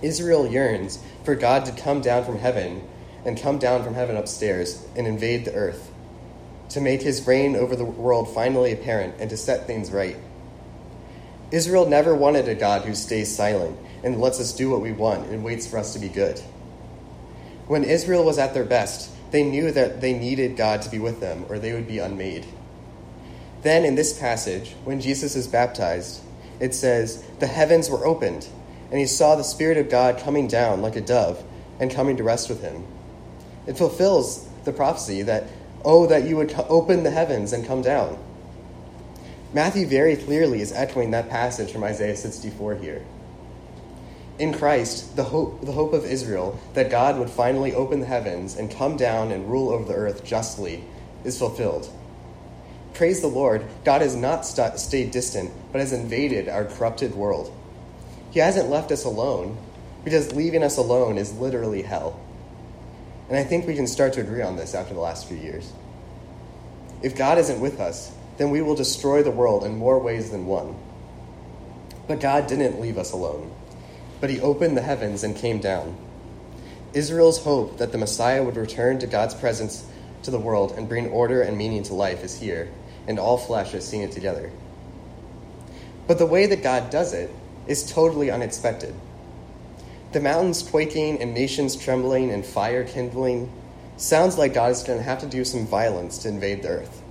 Israel 0.02 0.46
yearns 0.46 0.98
for 1.24 1.34
God 1.34 1.64
to 1.66 1.72
come 1.72 2.00
down 2.00 2.24
from 2.24 2.38
heaven 2.38 2.82
and 3.24 3.40
come 3.40 3.58
down 3.58 3.82
from 3.82 3.94
heaven 3.94 4.16
upstairs 4.16 4.86
and 4.96 5.06
invade 5.06 5.44
the 5.44 5.54
earth, 5.54 5.90
to 6.70 6.80
make 6.80 7.02
his 7.02 7.26
reign 7.26 7.56
over 7.56 7.74
the 7.74 7.84
world 7.84 8.32
finally 8.32 8.72
apparent 8.72 9.14
and 9.18 9.30
to 9.30 9.36
set 9.36 9.66
things 9.66 9.90
right. 9.90 10.16
Israel 11.50 11.86
never 11.86 12.14
wanted 12.14 12.48
a 12.48 12.54
God 12.54 12.82
who 12.82 12.94
stays 12.94 13.34
silent 13.34 13.76
and 14.04 14.20
lets 14.20 14.38
us 14.38 14.52
do 14.52 14.70
what 14.70 14.80
we 14.80 14.92
want 14.92 15.28
and 15.30 15.42
waits 15.42 15.66
for 15.66 15.78
us 15.78 15.94
to 15.94 15.98
be 15.98 16.08
good. 16.08 16.38
When 17.66 17.84
Israel 17.84 18.24
was 18.24 18.38
at 18.38 18.54
their 18.54 18.64
best, 18.64 19.10
they 19.30 19.42
knew 19.42 19.70
that 19.72 20.00
they 20.00 20.12
needed 20.12 20.56
God 20.56 20.82
to 20.82 20.90
be 20.90 20.98
with 20.98 21.20
them 21.20 21.44
or 21.48 21.58
they 21.58 21.72
would 21.72 21.86
be 21.86 21.98
unmade. 21.98 22.46
Then, 23.62 23.84
in 23.84 23.94
this 23.94 24.18
passage, 24.18 24.74
when 24.84 25.00
Jesus 25.00 25.34
is 25.34 25.46
baptized, 25.46 26.22
it 26.60 26.74
says, 26.74 27.22
The 27.40 27.46
heavens 27.46 27.90
were 27.90 28.06
opened, 28.06 28.46
and 28.90 28.99
he 28.99 29.07
saw 29.07 29.37
the 29.37 29.42
Spirit 29.42 29.76
of 29.76 29.90
God 29.90 30.18
coming 30.18 30.49
down 30.49 30.83
like 30.83 30.97
a 30.97 31.00
dove 31.00 31.42
and 31.80 31.90
coming 31.90 32.16
to 32.16 32.23
rest 32.23 32.49
with 32.49 32.62
him. 32.62 32.85
It 33.66 33.76
fulfills 33.76 34.49
the 34.64 34.73
prophecy 34.73 35.23
that, 35.23 35.45
Oh, 35.85 36.07
that 36.07 36.25
you 36.25 36.37
would 36.37 36.54
open 36.68 37.04
the 37.04 37.11
heavens 37.11 37.52
and 37.52 37.66
come 37.66 37.83
down. 37.83 38.18
Matthew 39.52 39.87
very 39.87 40.16
clearly 40.16 40.61
is 40.61 40.73
echoing 40.73 41.12
that 41.12 41.30
passage 41.30 41.73
from 41.73 41.85
Isaiah 41.85 42.16
64 42.16 42.76
here. 42.76 43.04
In 44.38 44.52
Christ, 44.52 45.16
the 45.16 45.25
hope, 45.25 45.64
the 45.64 45.73
hope 45.73 45.92
of 45.92 46.04
Israel 46.04 46.61
that 46.75 46.90
God 46.90 47.18
would 47.18 47.30
finally 47.30 47.75
open 47.75 48.00
the 48.00 48.07
heavens 48.07 48.57
and 48.57 48.71
come 48.71 48.97
down 48.97 49.33
and 49.33 49.50
rule 49.50 49.71
over 49.71 49.85
the 49.85 49.95
earth 49.95 50.25
justly 50.25 50.85
is 51.25 51.38
fulfilled. 51.38 51.90
Praise 52.95 53.21
the 53.21 53.26
Lord, 53.26 53.64
God 53.85 54.02
has 54.02 54.14
not 54.14 54.45
st- 54.45 54.78
stayed 54.78 55.11
distant, 55.11 55.50
but 55.73 55.80
has 55.80 55.92
invaded 55.92 56.49
our 56.49 56.64
corrupted 56.64 57.14
world. 57.14 57.53
He 58.38 58.42
hasn't 58.42 58.70
left 58.70 58.92
us 58.92 59.05
alone, 59.05 59.59
because 60.05 60.33
leaving 60.33 60.62
us 60.62 60.77
alone 60.77 61.18
is 61.18 61.33
literally 61.38 61.83
hell. 61.83 62.20
And 63.29 63.37
I 63.37 63.42
think 63.42 63.66
we 63.66 63.74
can 63.74 63.88
start 63.88 64.12
to 64.12 64.20
agree 64.20 64.42
on 64.42 64.55
this 64.55 64.77
after 64.77 64.94
the 64.94 65.01
last 65.01 65.27
few 65.27 65.37
years. 65.37 65.72
If 67.03 67.16
God 67.16 67.38
isn't 67.38 67.59
with 67.59 67.81
us, 67.81 68.12
then 68.37 68.51
we 68.51 68.62
will 68.62 68.77
destroy 68.77 69.24
the 69.24 69.33
world 69.33 69.64
in 69.64 69.77
more 69.77 69.98
ways 69.98 70.31
than 70.31 70.46
one. 70.46 70.77
But 72.07 72.20
God 72.20 72.46
didn't 72.46 72.81
leave 72.81 72.96
us 72.96 73.11
alone, 73.11 73.53
but 74.20 74.31
He 74.31 74.40
opened 74.40 74.77
the 74.77 74.83
heavens 74.83 75.24
and 75.24 75.35
came 75.35 75.59
down. 75.59 75.96
Israel's 76.92 77.42
hope 77.42 77.79
that 77.79 77.90
the 77.90 77.98
Messiah 77.98 78.44
would 78.44 78.57
return 78.57 79.01
to 79.01 79.09
God's 79.09 79.35
presence 79.35 79.85
to 80.22 80.31
the 80.31 80.38
world 80.38 80.74
and 80.77 80.88
bring 80.88 81.09
order 81.09 81.42
and 81.42 81.59
meaning 81.59 81.83
to 81.83 81.94
life 81.94 82.22
is 82.22 82.38
here 82.38 82.70
and 83.09 83.18
all 83.18 83.37
flesh 83.37 83.72
has 83.72 83.85
seen 83.85 84.03
it 84.03 84.12
together. 84.12 84.53
But 86.07 86.18
the 86.18 86.27
way 86.27 86.46
that 86.46 86.62
God 86.62 86.90
does 86.90 87.12
it 87.14 87.33
is 87.68 87.90
totally 87.90 88.31
unexpected. 88.31 88.94
The 90.12 90.20
mountains 90.20 90.62
quaking 90.62 91.20
and 91.20 91.35
nations 91.35 91.76
trembling 91.76 92.33
and 92.33 92.44
fire 92.44 92.83
kindling 92.85 93.52
sounds 93.96 94.38
like 94.38 94.54
God 94.54 94.72
is 94.72 94.83
going 94.83 94.98
to 94.98 95.04
have 95.04 95.20
to 95.20 95.26
do 95.26 95.44
some 95.44 95.66
violence 95.66 96.18
to 96.18 96.28
invade 96.28 96.62
the 96.62 96.68
earth. 96.68 97.02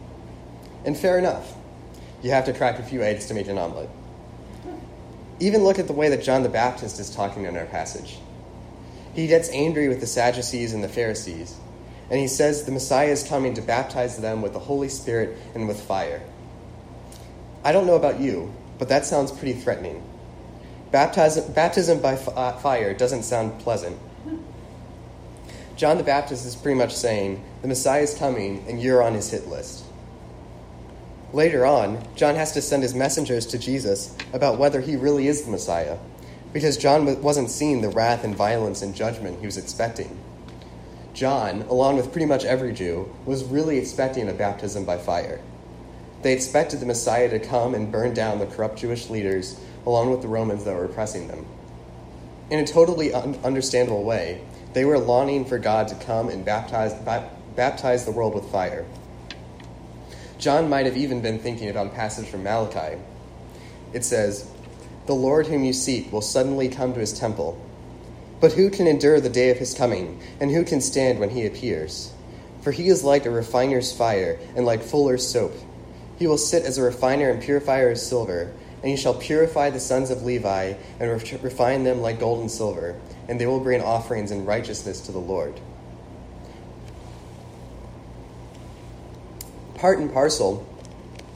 And 0.84 0.98
fair 0.98 1.17
enough. 1.17 1.54
You 2.22 2.32
have 2.32 2.46
to 2.46 2.54
crack 2.54 2.80
a 2.80 2.84
few 2.84 3.04
eggs 3.04 3.28
to 3.28 3.34
make 3.34 3.48
an 3.48 3.58
omelet. 3.58 3.89
Even 5.39 5.63
look 5.63 5.78
at 5.78 5.88
the 5.88 5.93
way 5.93 6.10
that 6.10 6.24
John 6.24 6.43
the 6.43 6.50
Baptist 6.50 7.00
is 7.00 7.13
talking 7.13 7.46
in 7.46 7.56
our 7.56 7.67
passage. 7.67 8.17
He 9.13 9.28
gets 9.28 9.50
angry 9.50 9.88
with 9.88 10.00
the 10.00 10.08
Sadducees 10.08 10.74
and 10.74 10.84
the 10.84 10.89
Pharisees 10.89 11.56
and 12.10 12.20
he 12.20 12.28
says 12.28 12.63
the 12.63 12.72
Messiah 12.72 13.10
is 13.10 13.28
coming 13.28 13.54
to 13.56 13.62
baptize 13.62 14.17
them 14.17 14.41
with 14.41 14.54
the 14.54 14.60
Holy 14.60 14.89
Spirit 14.89 15.38
and 15.54 15.67
with 15.67 15.82
fire. 15.82 16.22
I 17.63 17.72
don't 17.72 17.86
know 17.86 17.96
about 17.96 18.20
you, 18.20 18.54
but 18.80 18.89
that 18.89 19.06
sounds 19.06 19.32
pretty 19.32 19.54
threatening. 19.54 20.02
Baptism, 20.91 21.54
baptism 21.54 22.00
by 22.00 22.13
uh, 22.13 22.58
fire 22.60 22.93
doesn't 22.93 23.23
sound 23.23 23.60
pleasant. 23.60 23.97
John 25.76 25.97
the 25.97 26.04
Baptist 26.04 26.45
is 26.45 26.56
pretty 26.56 26.78
much 26.78 26.95
saying, 26.95 27.43
the 27.62 27.67
Messiah 27.67 28.02
is 28.02 28.17
coming 28.17 28.65
and 28.67 28.82
you're 28.82 29.04
on 29.04 29.13
his 29.13 29.30
hit 29.30 29.47
list. 29.47 29.84
Later 31.34 31.65
on, 31.65 32.02
John 32.15 32.36
has 32.36 32.54
to 32.54 32.62
send 32.62 32.84
his 32.84 32.95
messengers 32.95 33.45
to 33.47 33.60
Jesus 33.60 34.15
about 34.34 34.58
whether 34.58 34.82
he 34.82 34.95
really 34.95 35.28
is 35.28 35.43
the 35.43 35.52
Messiah, 35.52 35.97
because 36.54 36.78
John 36.78 37.21
wasn't 37.21 37.52
seeing 37.52 37.82
the 37.82 37.89
wrath 37.89 38.23
and 38.23 38.36
violence 38.36 38.82
and 38.82 38.95
judgment 38.95 39.39
he 39.39 39.45
was 39.45 39.58
expecting. 39.58 40.17
John, 41.13 41.63
along 41.63 41.97
with 41.97 42.12
pretty 42.12 42.28
much 42.28 42.45
every 42.45 42.71
Jew, 42.71 43.13
was 43.26 43.43
really 43.43 43.78
expecting 43.78 44.30
a 44.30 44.34
baptism 44.34 44.86
by 44.86 44.97
fire. 44.97 45.41
They 46.21 46.34
expected 46.34 46.80
the 46.80 46.86
Messiah 46.86 47.30
to 47.30 47.39
come 47.39 47.76
and 47.76 47.91
burn 47.91 48.13
down 48.13 48.39
the 48.39 48.47
corrupt 48.47 48.80
Jewish 48.80 49.10
leaders 49.10 49.60
along 49.88 50.12
with 50.12 50.21
the 50.21 50.28
Romans 50.28 50.65
that 50.65 50.76
were 50.76 50.86
oppressing 50.86 51.28
them. 51.28 51.47
In 52.52 52.60
a 52.60 52.67
totally 52.67 53.12
un- 53.12 53.39
understandable 53.43 54.04
way, 54.04 54.41
they 54.73 54.86
were 54.86 55.00
longing 55.00 55.45
for 55.45 55.58
God 55.58 55.88
to 55.88 55.95
come 55.95 56.30
and 56.30 56.45
baptize, 56.45 56.93
ba- 56.93 57.32
baptize 57.56 58.06
the 58.06 58.12
world 58.12 58.36
with 58.36 58.52
fire. 58.52 58.86
John 60.38 60.69
might 60.69 60.86
have 60.86 60.97
even 60.97 61.21
been 61.21 61.39
thinking 61.39 61.69
about 61.69 61.88
a 61.88 61.89
passage 61.89 62.28
from 62.28 62.43
Malachi. 62.43 63.02
It 63.93 64.06
says, 64.06 64.47
The 65.08 65.15
Lord 65.15 65.47
whom 65.47 65.63
you 65.63 65.73
seek 65.73 66.12
will 66.12 66.21
suddenly 66.21 66.69
come 66.69 66.93
to 66.93 67.00
his 67.00 67.17
temple 67.17 67.60
but 68.39 68.54
who 68.54 68.69
can 68.69 68.88
endure 68.88 69.19
the 69.19 69.30
day 69.30 69.50
of 69.50 69.58
his 69.58 69.73
coming, 69.73 70.21
and 70.39 70.52
who 70.52 70.63
can 70.63 70.80
stand 70.82 71.19
when 71.19 71.32
he 71.32 71.45
appears? 71.45 72.12
For 72.62 72.71
he 72.71 72.88
is 72.88 73.04
like 73.04 73.26
a 73.26 73.32
refiner's 73.32 73.91
fire, 73.91 74.39
and 74.56 74.65
like 74.65 74.84
fuller's 74.84 75.28
soap. 75.28 75.54
He 76.19 76.28
will 76.28 76.38
sit 76.38 76.63
as 76.63 76.78
a 76.78 76.84
refiner 76.84 77.32
and 77.32 77.41
purifier 77.41 77.91
of 77.91 77.97
silver, 77.97 78.54
and 78.88 78.95
he 78.95 79.04
shall 79.04 79.15
purify 79.15 79.69
the 79.69 79.82
sons 79.82 80.12
of 80.12 80.23
Levi, 80.23 80.76
and 80.97 81.43
refine 81.43 81.84
them 81.84 82.00
like 82.00 82.21
gold 82.21 82.39
and 82.39 82.50
silver, 82.50 82.97
and 83.28 83.38
they 83.38 83.45
will 83.45 83.60
bring 83.60 83.82
offerings 83.82 84.32
in 84.32 84.45
righteousness 84.45 85.02
to 85.02 85.12
the 85.12 85.19
Lord. 85.19 85.60
Part 89.76 90.00
and 90.00 90.10
parcel 90.13 90.65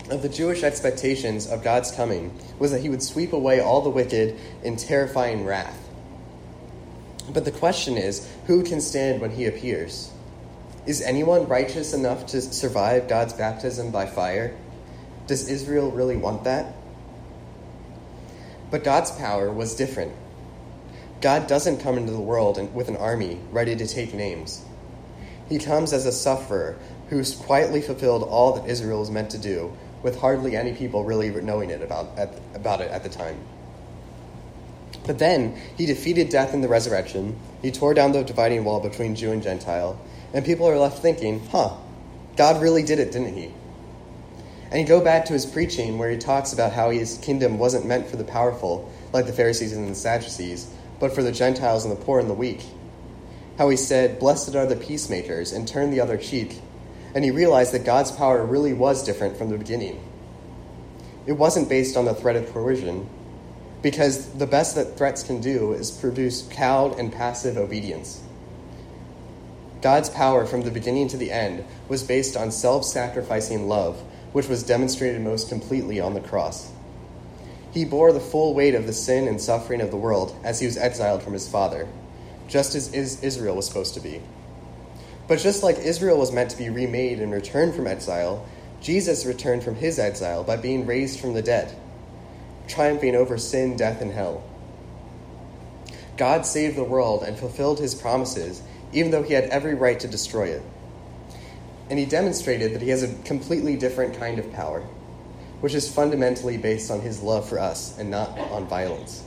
of 0.10 0.22
the 0.22 0.30
Jewish 0.30 0.64
expectations 0.64 1.46
of 1.46 1.62
God's 1.62 1.92
coming 1.92 2.40
was 2.58 2.72
that 2.72 2.80
he 2.80 2.88
would 2.88 3.04
sweep 3.04 3.34
away 3.34 3.60
all 3.60 3.82
the 3.82 3.90
wicked 3.90 4.40
in 4.64 4.78
terrifying 4.78 5.44
wrath. 5.44 5.78
But 7.34 7.44
the 7.44 7.52
question 7.52 7.98
is 7.98 8.32
who 8.48 8.64
can 8.64 8.80
stand 8.80 9.20
when 9.20 9.32
he 9.32 9.46
appears? 9.46 10.10
Is 10.86 11.02
anyone 11.02 11.50
righteous 11.50 11.94
enough 11.94 12.28
to 12.28 12.42
survive 12.42 13.10
God's 13.10 13.34
baptism 13.34 13.92
by 13.92 14.06
fire? 14.06 14.56
Does 15.28 15.50
Israel 15.50 15.92
really 15.92 16.16
want 16.16 16.46
that? 16.46 16.76
But 18.72 18.84
God's 18.86 19.12
power 19.12 19.52
was 19.52 19.76
different. 19.76 20.14
God 21.20 21.46
doesn't 21.46 21.82
come 21.82 21.98
into 21.98 22.14
the 22.14 22.20
world 22.20 22.74
with 22.74 22.88
an 22.88 22.98
army 22.98 23.40
ready 23.52 23.76
to 23.76 23.86
take 23.86 24.14
names. 24.14 24.66
He 25.50 25.60
comes 25.60 25.94
as 25.94 26.06
a 26.06 26.12
sufferer 26.12 26.80
who's 27.10 27.36
quietly 27.36 27.82
fulfilled 27.82 28.24
all 28.24 28.54
that 28.54 28.70
Israel 28.70 29.04
is 29.04 29.12
meant 29.12 29.30
to 29.32 29.38
do, 29.38 29.74
with 30.02 30.20
hardly 30.20 30.56
any 30.56 30.74
people 30.74 31.04
really 31.04 31.30
knowing 31.42 31.70
it 31.70 31.82
about, 31.82 32.18
at, 32.18 32.34
about 32.56 32.82
it 32.82 32.90
at 32.90 33.04
the 33.04 33.10
time. 33.10 33.38
But 35.06 35.20
then 35.20 35.58
he 35.78 35.86
defeated 35.86 36.30
death 36.30 36.54
in 36.54 36.62
the 36.62 36.68
resurrection. 36.68 37.38
He 37.62 37.72
tore 37.72 37.94
down 37.94 38.14
the 38.14 38.24
dividing 38.24 38.64
wall 38.64 38.80
between 38.80 39.16
Jew 39.16 39.32
and 39.32 39.44
Gentile. 39.44 40.00
And 40.34 40.46
people 40.46 40.68
are 40.68 40.78
left 40.78 41.00
thinking, 41.00 41.46
huh, 41.48 41.76
God 42.38 42.62
really 42.62 42.84
did 42.84 43.00
it, 43.00 43.12
didn't 43.12 43.36
he? 43.36 43.54
And 44.72 44.80
you 44.80 44.88
go 44.88 45.02
back 45.02 45.26
to 45.26 45.34
his 45.34 45.46
preaching 45.46 45.98
where 45.98 46.10
he 46.10 46.18
talks 46.18 46.54
about 46.54 46.72
how 46.72 46.92
his 46.92 47.18
kingdom 47.18 47.58
wasn't 47.58 47.86
meant 47.86 48.08
for 48.08 48.16
the 48.16 48.24
powerful, 48.24 48.90
like 49.12 49.26
the 49.26 49.34
Pharisees 49.34 49.74
and 49.74 49.90
the 49.90 49.96
Sadducees, 49.96 50.72
but 50.98 51.14
for 51.14 51.22
the 51.22 51.32
Gentiles 51.32 51.84
and 51.84 51.92
the 51.92 52.02
poor 52.02 52.22
and 52.22 52.30
the 52.30 52.34
weak. 52.34 52.64
How 53.58 53.68
he 53.68 53.76
said, 53.76 54.18
Blessed 54.18 54.56
are 54.56 54.66
the 54.66 54.78
peacemakers, 54.78 55.52
and 55.52 55.68
turn 55.68 55.92
the 55.92 56.00
other 56.00 56.18
cheek. 56.18 56.62
And 57.14 57.26
he 57.26 57.32
realized 57.32 57.74
that 57.74 57.84
God's 57.84 58.14
power 58.14 58.46
really 58.46 58.72
was 58.72 59.04
different 59.04 59.38
from 59.38 59.50
the 59.50 59.58
beginning. 59.58 60.02
It 61.26 61.34
wasn't 61.34 61.68
based 61.68 61.98
on 61.98 62.06
the 62.06 62.16
threat 62.16 62.38
of 62.38 62.52
coercion, 62.54 63.10
because 63.82 64.32
the 64.34 64.48
best 64.48 64.76
that 64.76 64.98
threats 64.98 65.22
can 65.22 65.42
do 65.42 65.74
is 65.74 65.92
produce 65.92 66.48
cowed 66.50 66.98
and 66.98 67.12
passive 67.12 67.58
obedience. 67.58 68.22
God's 69.82 70.10
power 70.10 70.46
from 70.46 70.62
the 70.62 70.72
beginning 70.72 71.08
to 71.10 71.18
the 71.18 71.32
end 71.32 71.66
was 71.90 72.04
based 72.04 72.38
on 72.38 72.52
self 72.52 72.86
sacrificing 72.86 73.68
love, 73.68 74.02
which 74.32 74.48
was 74.48 74.64
demonstrated 74.64 75.22
most 75.22 75.50
completely 75.50 76.00
on 76.00 76.14
the 76.14 76.22
cross. 76.22 76.72
He 77.72 77.86
bore 77.86 78.12
the 78.12 78.20
full 78.20 78.54
weight 78.54 78.76
of 78.76 78.86
the 78.86 78.94
sin 78.94 79.28
and 79.28 79.40
suffering 79.40 79.82
of 79.82 79.92
the 79.92 79.98
world 79.98 80.36
as 80.44 80.60
he 80.60 80.66
was 80.66 80.78
exiled 80.78 81.24
from 81.24 81.34
his 81.34 81.48
father, 81.48 81.88
just 82.48 82.76
as 82.76 82.94
Israel 82.94 83.56
was 83.56 83.66
supposed 83.66 83.94
to 83.94 84.00
be. 84.00 84.22
But 85.28 85.40
just 85.40 85.64
like 85.64 85.78
Israel 85.80 86.18
was 86.18 86.32
meant 86.32 86.52
to 86.52 86.58
be 86.58 86.70
remade 86.70 87.20
and 87.20 87.32
returned 87.32 87.74
from 87.74 87.88
exile, 87.88 88.46
Jesus 88.82 89.26
returned 89.26 89.64
from 89.64 89.76
his 89.76 90.00
exile 90.00 90.44
by 90.44 90.58
being 90.58 90.86
raised 90.86 91.20
from 91.20 91.34
the 91.34 91.42
dead 91.42 91.76
triumphing 92.68 93.16
over 93.16 93.38
sin, 93.38 93.76
death, 93.76 94.02
and 94.02 94.12
hell. 94.12 94.44
God 96.18 96.46
saved 96.46 96.78
the 96.78 96.84
world 96.84 97.24
and 97.24 97.38
fulfilled 97.38 97.80
his 97.80 97.96
promises, 97.96 98.62
even 98.94 99.12
though 99.12 99.24
he 99.24 99.34
had 99.34 99.46
every 99.46 99.76
right 99.76 100.00
to 100.00 100.08
destroy 100.08 100.48
it. 100.48 100.62
And 101.92 102.00
he 102.00 102.06
demonstrated 102.06 102.74
that 102.74 102.82
he 102.82 102.88
has 102.90 103.04
a 103.04 103.14
completely 103.26 103.76
different 103.76 104.18
kind 104.18 104.40
of 104.40 104.54
power, 104.54 104.80
which 105.60 105.74
is 105.74 105.94
fundamentally 105.94 106.56
based 106.56 106.90
on 106.90 107.02
his 107.02 107.22
love 107.22 107.50
for 107.50 107.60
us 107.60 108.00
and 108.00 108.10
not 108.10 108.30
on 108.40 108.66
violence. 108.66 109.26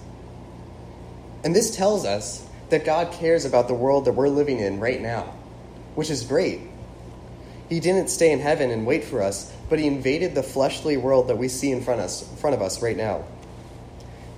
And 1.45 1.55
this 1.55 1.77
tells 1.77 2.07
us 2.07 2.49
that 2.71 2.87
God 2.87 3.13
cares 3.13 3.45
about 3.45 3.69
the 3.69 3.75
world 3.75 4.07
that 4.07 4.13
we're 4.13 4.31
living 4.31 4.61
in 4.61 4.81
right 4.81 4.99
now, 4.99 5.35
which 5.95 6.09
is 6.09 6.23
great. 6.25 6.63
He 7.69 7.81
didn't 7.81 8.09
stay 8.09 8.33
in 8.33 8.41
heaven 8.41 8.71
and 8.71 8.87
wait 8.87 9.05
for 9.05 9.21
us, 9.23 9.53
but 9.69 9.79
he 9.79 9.87
invaded 9.87 10.35
the 10.35 10.43
fleshly 10.43 10.97
world 10.97 11.29
that 11.29 11.37
we 11.37 11.49
see 11.49 11.71
in 11.71 11.83
front 11.83 12.01
of 12.01 12.07
us, 12.07 12.31
in 12.31 12.37
front 12.39 12.57
of 12.57 12.63
us 12.63 12.81
right 12.81 12.97
now. 12.97 13.25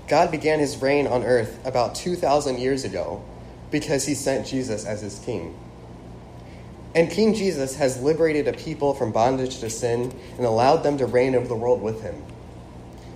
God 0.09 0.33
began 0.33 0.59
his 0.59 0.83
reign 0.83 1.07
on 1.07 1.23
earth 1.23 1.65
about 1.65 1.95
2,000 1.95 2.59
years 2.59 2.83
ago 2.83 3.23
because 3.71 4.05
he 4.05 4.15
sent 4.15 4.49
Jesus 4.49 4.85
as 4.85 5.01
his 5.01 5.21
king. 5.21 5.57
And 6.97 7.11
King 7.11 7.35
Jesus 7.35 7.77
has 7.77 8.01
liberated 8.01 8.49
a 8.49 8.55
people 8.55 8.95
from 8.95 9.13
bondage 9.13 9.59
to 9.59 9.69
sin 9.69 10.19
and 10.39 10.47
allowed 10.47 10.79
them 10.79 10.97
to 10.97 11.05
reign 11.05 11.35
over 11.35 11.47
the 11.47 11.55
world 11.55 11.83
with 11.83 12.01
him. 12.01 12.25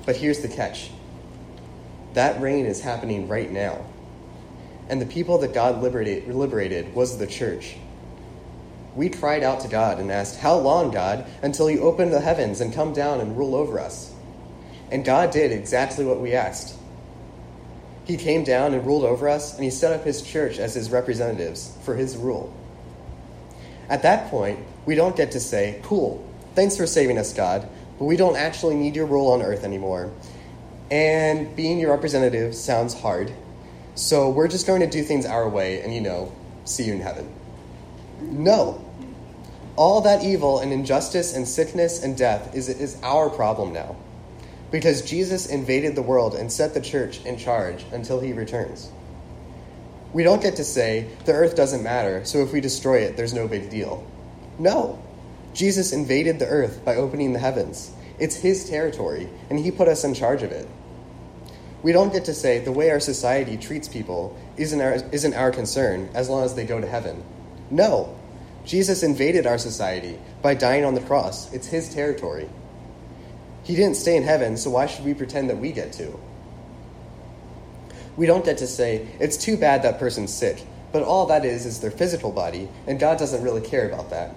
But 0.04 0.16
here's 0.16 0.40
the 0.40 0.48
catch 0.48 0.90
that 2.12 2.40
reign 2.42 2.66
is 2.66 2.82
happening 2.82 3.26
right 3.26 3.50
now. 3.50 3.86
And 4.90 5.00
the 5.00 5.06
people 5.06 5.38
that 5.38 5.54
God 5.54 5.80
liberated, 5.80 6.28
liberated 6.28 6.94
was 6.94 7.16
the 7.16 7.26
church. 7.26 7.76
We 8.94 9.08
cried 9.08 9.42
out 9.42 9.60
to 9.60 9.68
God 9.68 9.98
and 9.98 10.12
asked, 10.12 10.40
How 10.40 10.56
long, 10.56 10.90
God, 10.90 11.24
until 11.40 11.70
you 11.70 11.80
open 11.80 12.10
the 12.10 12.20
heavens 12.20 12.60
and 12.60 12.74
come 12.74 12.92
down 12.92 13.20
and 13.20 13.38
rule 13.38 13.54
over 13.54 13.80
us? 13.80 14.12
And 14.90 15.06
God 15.06 15.30
did 15.30 15.52
exactly 15.52 16.04
what 16.04 16.20
we 16.20 16.34
asked. 16.34 16.76
He 18.04 18.18
came 18.18 18.44
down 18.44 18.74
and 18.74 18.84
ruled 18.84 19.04
over 19.04 19.28
us, 19.28 19.54
and 19.54 19.64
he 19.64 19.70
set 19.70 19.92
up 19.92 20.04
his 20.04 20.20
church 20.20 20.58
as 20.58 20.74
his 20.74 20.90
representatives 20.90 21.72
for 21.84 21.94
his 21.94 22.16
rule. 22.16 22.52
At 23.90 24.02
that 24.02 24.30
point, 24.30 24.60
we 24.86 24.94
don't 24.94 25.16
get 25.16 25.32
to 25.32 25.40
say, 25.40 25.80
Cool, 25.82 26.26
thanks 26.54 26.76
for 26.76 26.86
saving 26.86 27.18
us, 27.18 27.34
God, 27.34 27.68
but 27.98 28.06
we 28.06 28.16
don't 28.16 28.36
actually 28.36 28.76
need 28.76 28.96
your 28.96 29.04
rule 29.04 29.32
on 29.32 29.42
earth 29.42 29.64
anymore. 29.64 30.10
And 30.90 31.54
being 31.54 31.78
your 31.78 31.90
representative 31.90 32.54
sounds 32.54 32.94
hard, 32.94 33.32
so 33.94 34.30
we're 34.30 34.48
just 34.48 34.66
going 34.66 34.80
to 34.80 34.88
do 34.88 35.02
things 35.02 35.26
our 35.26 35.48
way 35.48 35.82
and, 35.82 35.94
you 35.94 36.00
know, 36.00 36.32
see 36.64 36.84
you 36.84 36.94
in 36.94 37.00
heaven. 37.00 37.30
No. 38.22 38.84
All 39.76 40.00
that 40.02 40.24
evil 40.24 40.60
and 40.60 40.72
injustice 40.72 41.34
and 41.34 41.46
sickness 41.46 42.02
and 42.02 42.16
death 42.16 42.54
is, 42.54 42.68
is 42.68 42.96
our 43.02 43.28
problem 43.28 43.72
now 43.72 43.96
because 44.70 45.02
Jesus 45.02 45.46
invaded 45.46 45.96
the 45.96 46.02
world 46.02 46.34
and 46.34 46.50
set 46.50 46.74
the 46.74 46.80
church 46.80 47.24
in 47.24 47.36
charge 47.36 47.84
until 47.92 48.20
he 48.20 48.32
returns. 48.32 48.90
We 50.12 50.24
don't 50.24 50.42
get 50.42 50.56
to 50.56 50.64
say, 50.64 51.08
the 51.24 51.32
earth 51.32 51.54
doesn't 51.54 51.82
matter, 51.82 52.24
so 52.24 52.42
if 52.42 52.52
we 52.52 52.60
destroy 52.60 52.98
it, 52.98 53.16
there's 53.16 53.34
no 53.34 53.46
big 53.46 53.70
deal. 53.70 54.04
No. 54.58 55.02
Jesus 55.54 55.92
invaded 55.92 56.38
the 56.38 56.48
earth 56.48 56.84
by 56.84 56.96
opening 56.96 57.32
the 57.32 57.38
heavens. 57.38 57.92
It's 58.18 58.36
his 58.36 58.68
territory, 58.68 59.28
and 59.48 59.58
he 59.58 59.70
put 59.70 59.88
us 59.88 60.04
in 60.04 60.14
charge 60.14 60.42
of 60.42 60.52
it. 60.52 60.68
We 61.82 61.92
don't 61.92 62.12
get 62.12 62.26
to 62.26 62.34
say 62.34 62.58
the 62.58 62.72
way 62.72 62.90
our 62.90 63.00
society 63.00 63.56
treats 63.56 63.88
people 63.88 64.36
isn't 64.56 64.80
our, 64.80 64.94
isn't 65.12 65.34
our 65.34 65.50
concern 65.50 66.10
as 66.12 66.28
long 66.28 66.44
as 66.44 66.54
they 66.54 66.66
go 66.66 66.80
to 66.80 66.86
heaven. 66.86 67.22
No. 67.70 68.16
Jesus 68.66 69.02
invaded 69.02 69.46
our 69.46 69.58
society 69.58 70.18
by 70.42 70.54
dying 70.54 70.84
on 70.84 70.94
the 70.94 71.00
cross. 71.00 71.52
It's 71.54 71.66
his 71.66 71.92
territory. 71.94 72.48
He 73.62 73.76
didn't 73.76 73.96
stay 73.96 74.16
in 74.16 74.22
heaven, 74.22 74.56
so 74.56 74.70
why 74.70 74.86
should 74.86 75.04
we 75.04 75.14
pretend 75.14 75.48
that 75.50 75.58
we 75.58 75.72
get 75.72 75.92
to? 75.94 76.18
We 78.16 78.26
don't 78.26 78.44
get 78.44 78.58
to 78.58 78.66
say, 78.66 79.08
it's 79.18 79.36
too 79.36 79.56
bad 79.56 79.82
that 79.82 79.98
person's 79.98 80.32
sick, 80.32 80.62
but 80.92 81.02
all 81.02 81.26
that 81.26 81.44
is 81.44 81.66
is 81.66 81.80
their 81.80 81.90
physical 81.90 82.32
body, 82.32 82.68
and 82.86 82.98
God 82.98 83.18
doesn't 83.18 83.42
really 83.42 83.60
care 83.60 83.88
about 83.88 84.10
that. 84.10 84.34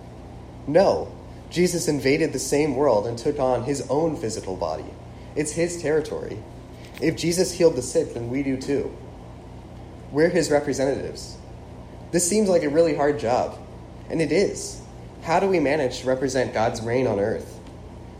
No, 0.68 1.12
Jesus 1.50 1.88
invaded 1.88 2.34
the 2.34 2.40
same 2.40 2.76
world 2.76 3.08
and 3.08 3.18
took 3.18 3.40
on 3.40 3.64
his 3.64 3.86
own 3.90 4.16
physical 4.16 4.56
body. 4.56 4.86
It's 5.36 5.52
his 5.52 5.82
territory. 5.82 6.38
If 7.02 7.18
Jesus 7.18 7.52
healed 7.52 7.76
the 7.76 7.82
sick, 7.82 8.14
then 8.14 8.30
we 8.30 8.44
do 8.44 8.58
too. 8.58 8.96
We're 10.12 10.30
his 10.30 10.52
representatives. 10.52 11.38
This 12.12 12.28
seems 12.28 12.48
like 12.48 12.64
a 12.64 12.70
really 12.70 12.96
hard 12.96 13.20
job, 13.20 13.58
and 14.10 14.22
it 14.22 14.32
is. 14.32 14.80
How 15.24 15.40
do 15.40 15.48
we 15.48 15.60
manage 15.60 16.02
to 16.02 16.08
represent 16.08 16.54
God's 16.54 16.82
reign 16.82 17.08
on 17.08 17.20
earth? 17.20 17.60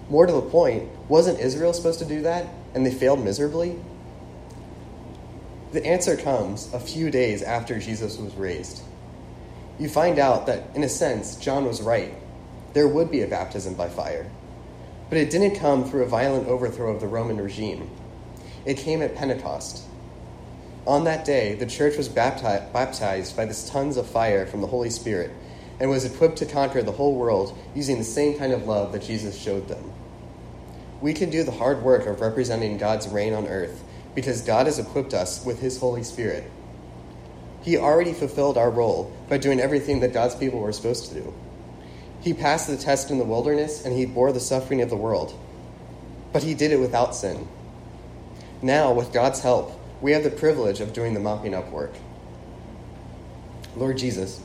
More 0.10 0.26
to 0.26 0.34
the 0.34 0.42
point, 0.42 0.90
wasn't 1.08 1.40
Israel 1.40 1.74
supposed 1.74 2.00
to 2.00 2.06
do 2.06 2.22
that 2.24 2.48
and 2.74 2.86
they 2.86 2.92
failed 2.92 3.24
miserably? 3.24 3.80
The 5.74 5.84
answer 5.88 6.16
comes 6.16 6.72
a 6.72 6.80
few 6.80 7.10
days 7.10 7.42
after 7.42 7.80
Jesus 7.80 8.20
was 8.20 8.36
raised. 8.36 8.84
You 9.80 9.90
find 9.90 10.20
out 10.20 10.46
that, 10.46 10.66
in 10.76 10.84
a 10.84 10.90
sense, 10.90 11.36
John 11.36 11.66
was 11.66 11.82
right. 11.82 12.14
There 12.74 12.88
would 12.88 13.10
be 13.10 13.24
a 13.24 13.28
baptism 13.28 13.74
by 13.74 13.90
fire. 13.90 14.30
But 15.10 15.18
it 15.18 15.32
didn't 15.32 15.60
come 15.60 15.84
through 15.84 16.04
a 16.04 16.08
violent 16.08 16.48
overthrow 16.48 16.94
of 16.94 17.02
the 17.02 17.08
Roman 17.08 17.42
regime, 17.42 17.90
it 18.66 18.78
came 18.78 19.02
at 19.02 19.16
Pentecost. 19.16 19.84
On 20.86 21.06
that 21.06 21.26
day, 21.26 21.56
the 21.56 21.66
church 21.66 21.98
was 21.98 22.08
baptized 22.08 23.36
by 23.36 23.46
this 23.46 23.68
tons 23.68 23.98
of 23.98 24.06
fire 24.06 24.46
from 24.46 24.62
the 24.62 24.68
Holy 24.68 24.92
Spirit 24.92 25.32
and 25.80 25.90
was 25.90 26.06
equipped 26.06 26.38
to 26.38 26.46
conquer 26.46 26.84
the 26.84 26.92
whole 26.92 27.16
world 27.16 27.58
using 27.74 27.98
the 27.98 28.04
same 28.04 28.38
kind 28.38 28.54
of 28.54 28.68
love 28.68 28.92
that 28.92 29.02
Jesus 29.02 29.36
showed 29.36 29.68
them. 29.68 29.92
We 31.02 31.14
can 31.14 31.32
do 31.32 31.44
the 31.44 31.52
hard 31.52 31.82
work 31.82 32.06
of 32.06 32.22
representing 32.22 32.78
God's 32.78 33.08
reign 33.08 33.34
on 33.34 33.48
earth 33.48 33.84
because 34.16 34.42
God 34.42 34.66
has 34.68 34.80
equipped 34.80 35.14
us 35.14 35.44
with 35.46 35.60
His 35.60 35.80
Holy 35.80 36.04
Spirit. 36.04 36.50
He 37.64 37.78
already 37.78 38.14
fulfilled 38.14 38.58
our 38.58 38.70
role 38.70 39.16
by 39.30 39.38
doing 39.38 39.60
everything 39.60 40.02
that 40.02 40.14
God's 40.14 40.36
people 40.36 40.60
were 40.60 40.74
supposed 40.74 41.08
to 41.10 41.16
do. 41.16 41.34
He 42.22 42.34
passed 42.34 42.68
the 42.68 42.78
test 42.78 43.12
in 43.12 43.18
the 43.18 43.26
wilderness 43.26 43.86
and 43.86 43.96
he 43.96 44.06
bore 44.06 44.32
the 44.32 44.40
suffering 44.40 44.82
of 44.82 44.90
the 44.90 44.96
world. 44.96 45.38
But 46.32 46.44
he 46.44 46.54
did 46.54 46.72
it 46.72 46.80
without 46.80 47.16
sin. 47.16 47.48
Now, 48.62 48.94
with 48.94 49.14
God's 49.14 49.42
help, 49.42 49.80
we 50.02 50.12
have 50.12 50.24
the 50.24 50.30
privilege 50.30 50.80
of 50.80 50.94
doing 50.94 51.14
the 51.14 51.20
mopping 51.20 51.54
up 51.54 51.70
work. 51.70 51.94
Lord 53.76 53.98
Jesus, 53.98 54.42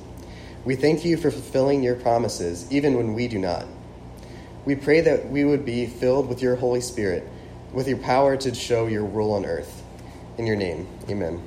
we 0.64 0.76
thank 0.76 1.04
you 1.04 1.16
for 1.16 1.30
fulfilling 1.30 1.82
your 1.82 1.94
promises 1.94 2.70
even 2.70 2.96
when 2.96 3.14
we 3.14 3.28
do 3.28 3.38
not. 3.38 3.66
We 4.64 4.74
pray 4.74 5.00
that 5.00 5.28
we 5.30 5.44
would 5.44 5.64
be 5.64 5.86
filled 5.86 6.28
with 6.28 6.42
your 6.42 6.56
Holy 6.56 6.80
Spirit, 6.80 7.26
with 7.72 7.88
your 7.88 7.98
power 7.98 8.36
to 8.36 8.54
show 8.54 8.86
your 8.86 9.04
rule 9.04 9.32
on 9.32 9.44
earth. 9.44 9.82
In 10.38 10.46
your 10.46 10.56
name, 10.56 10.86
amen. 11.08 11.42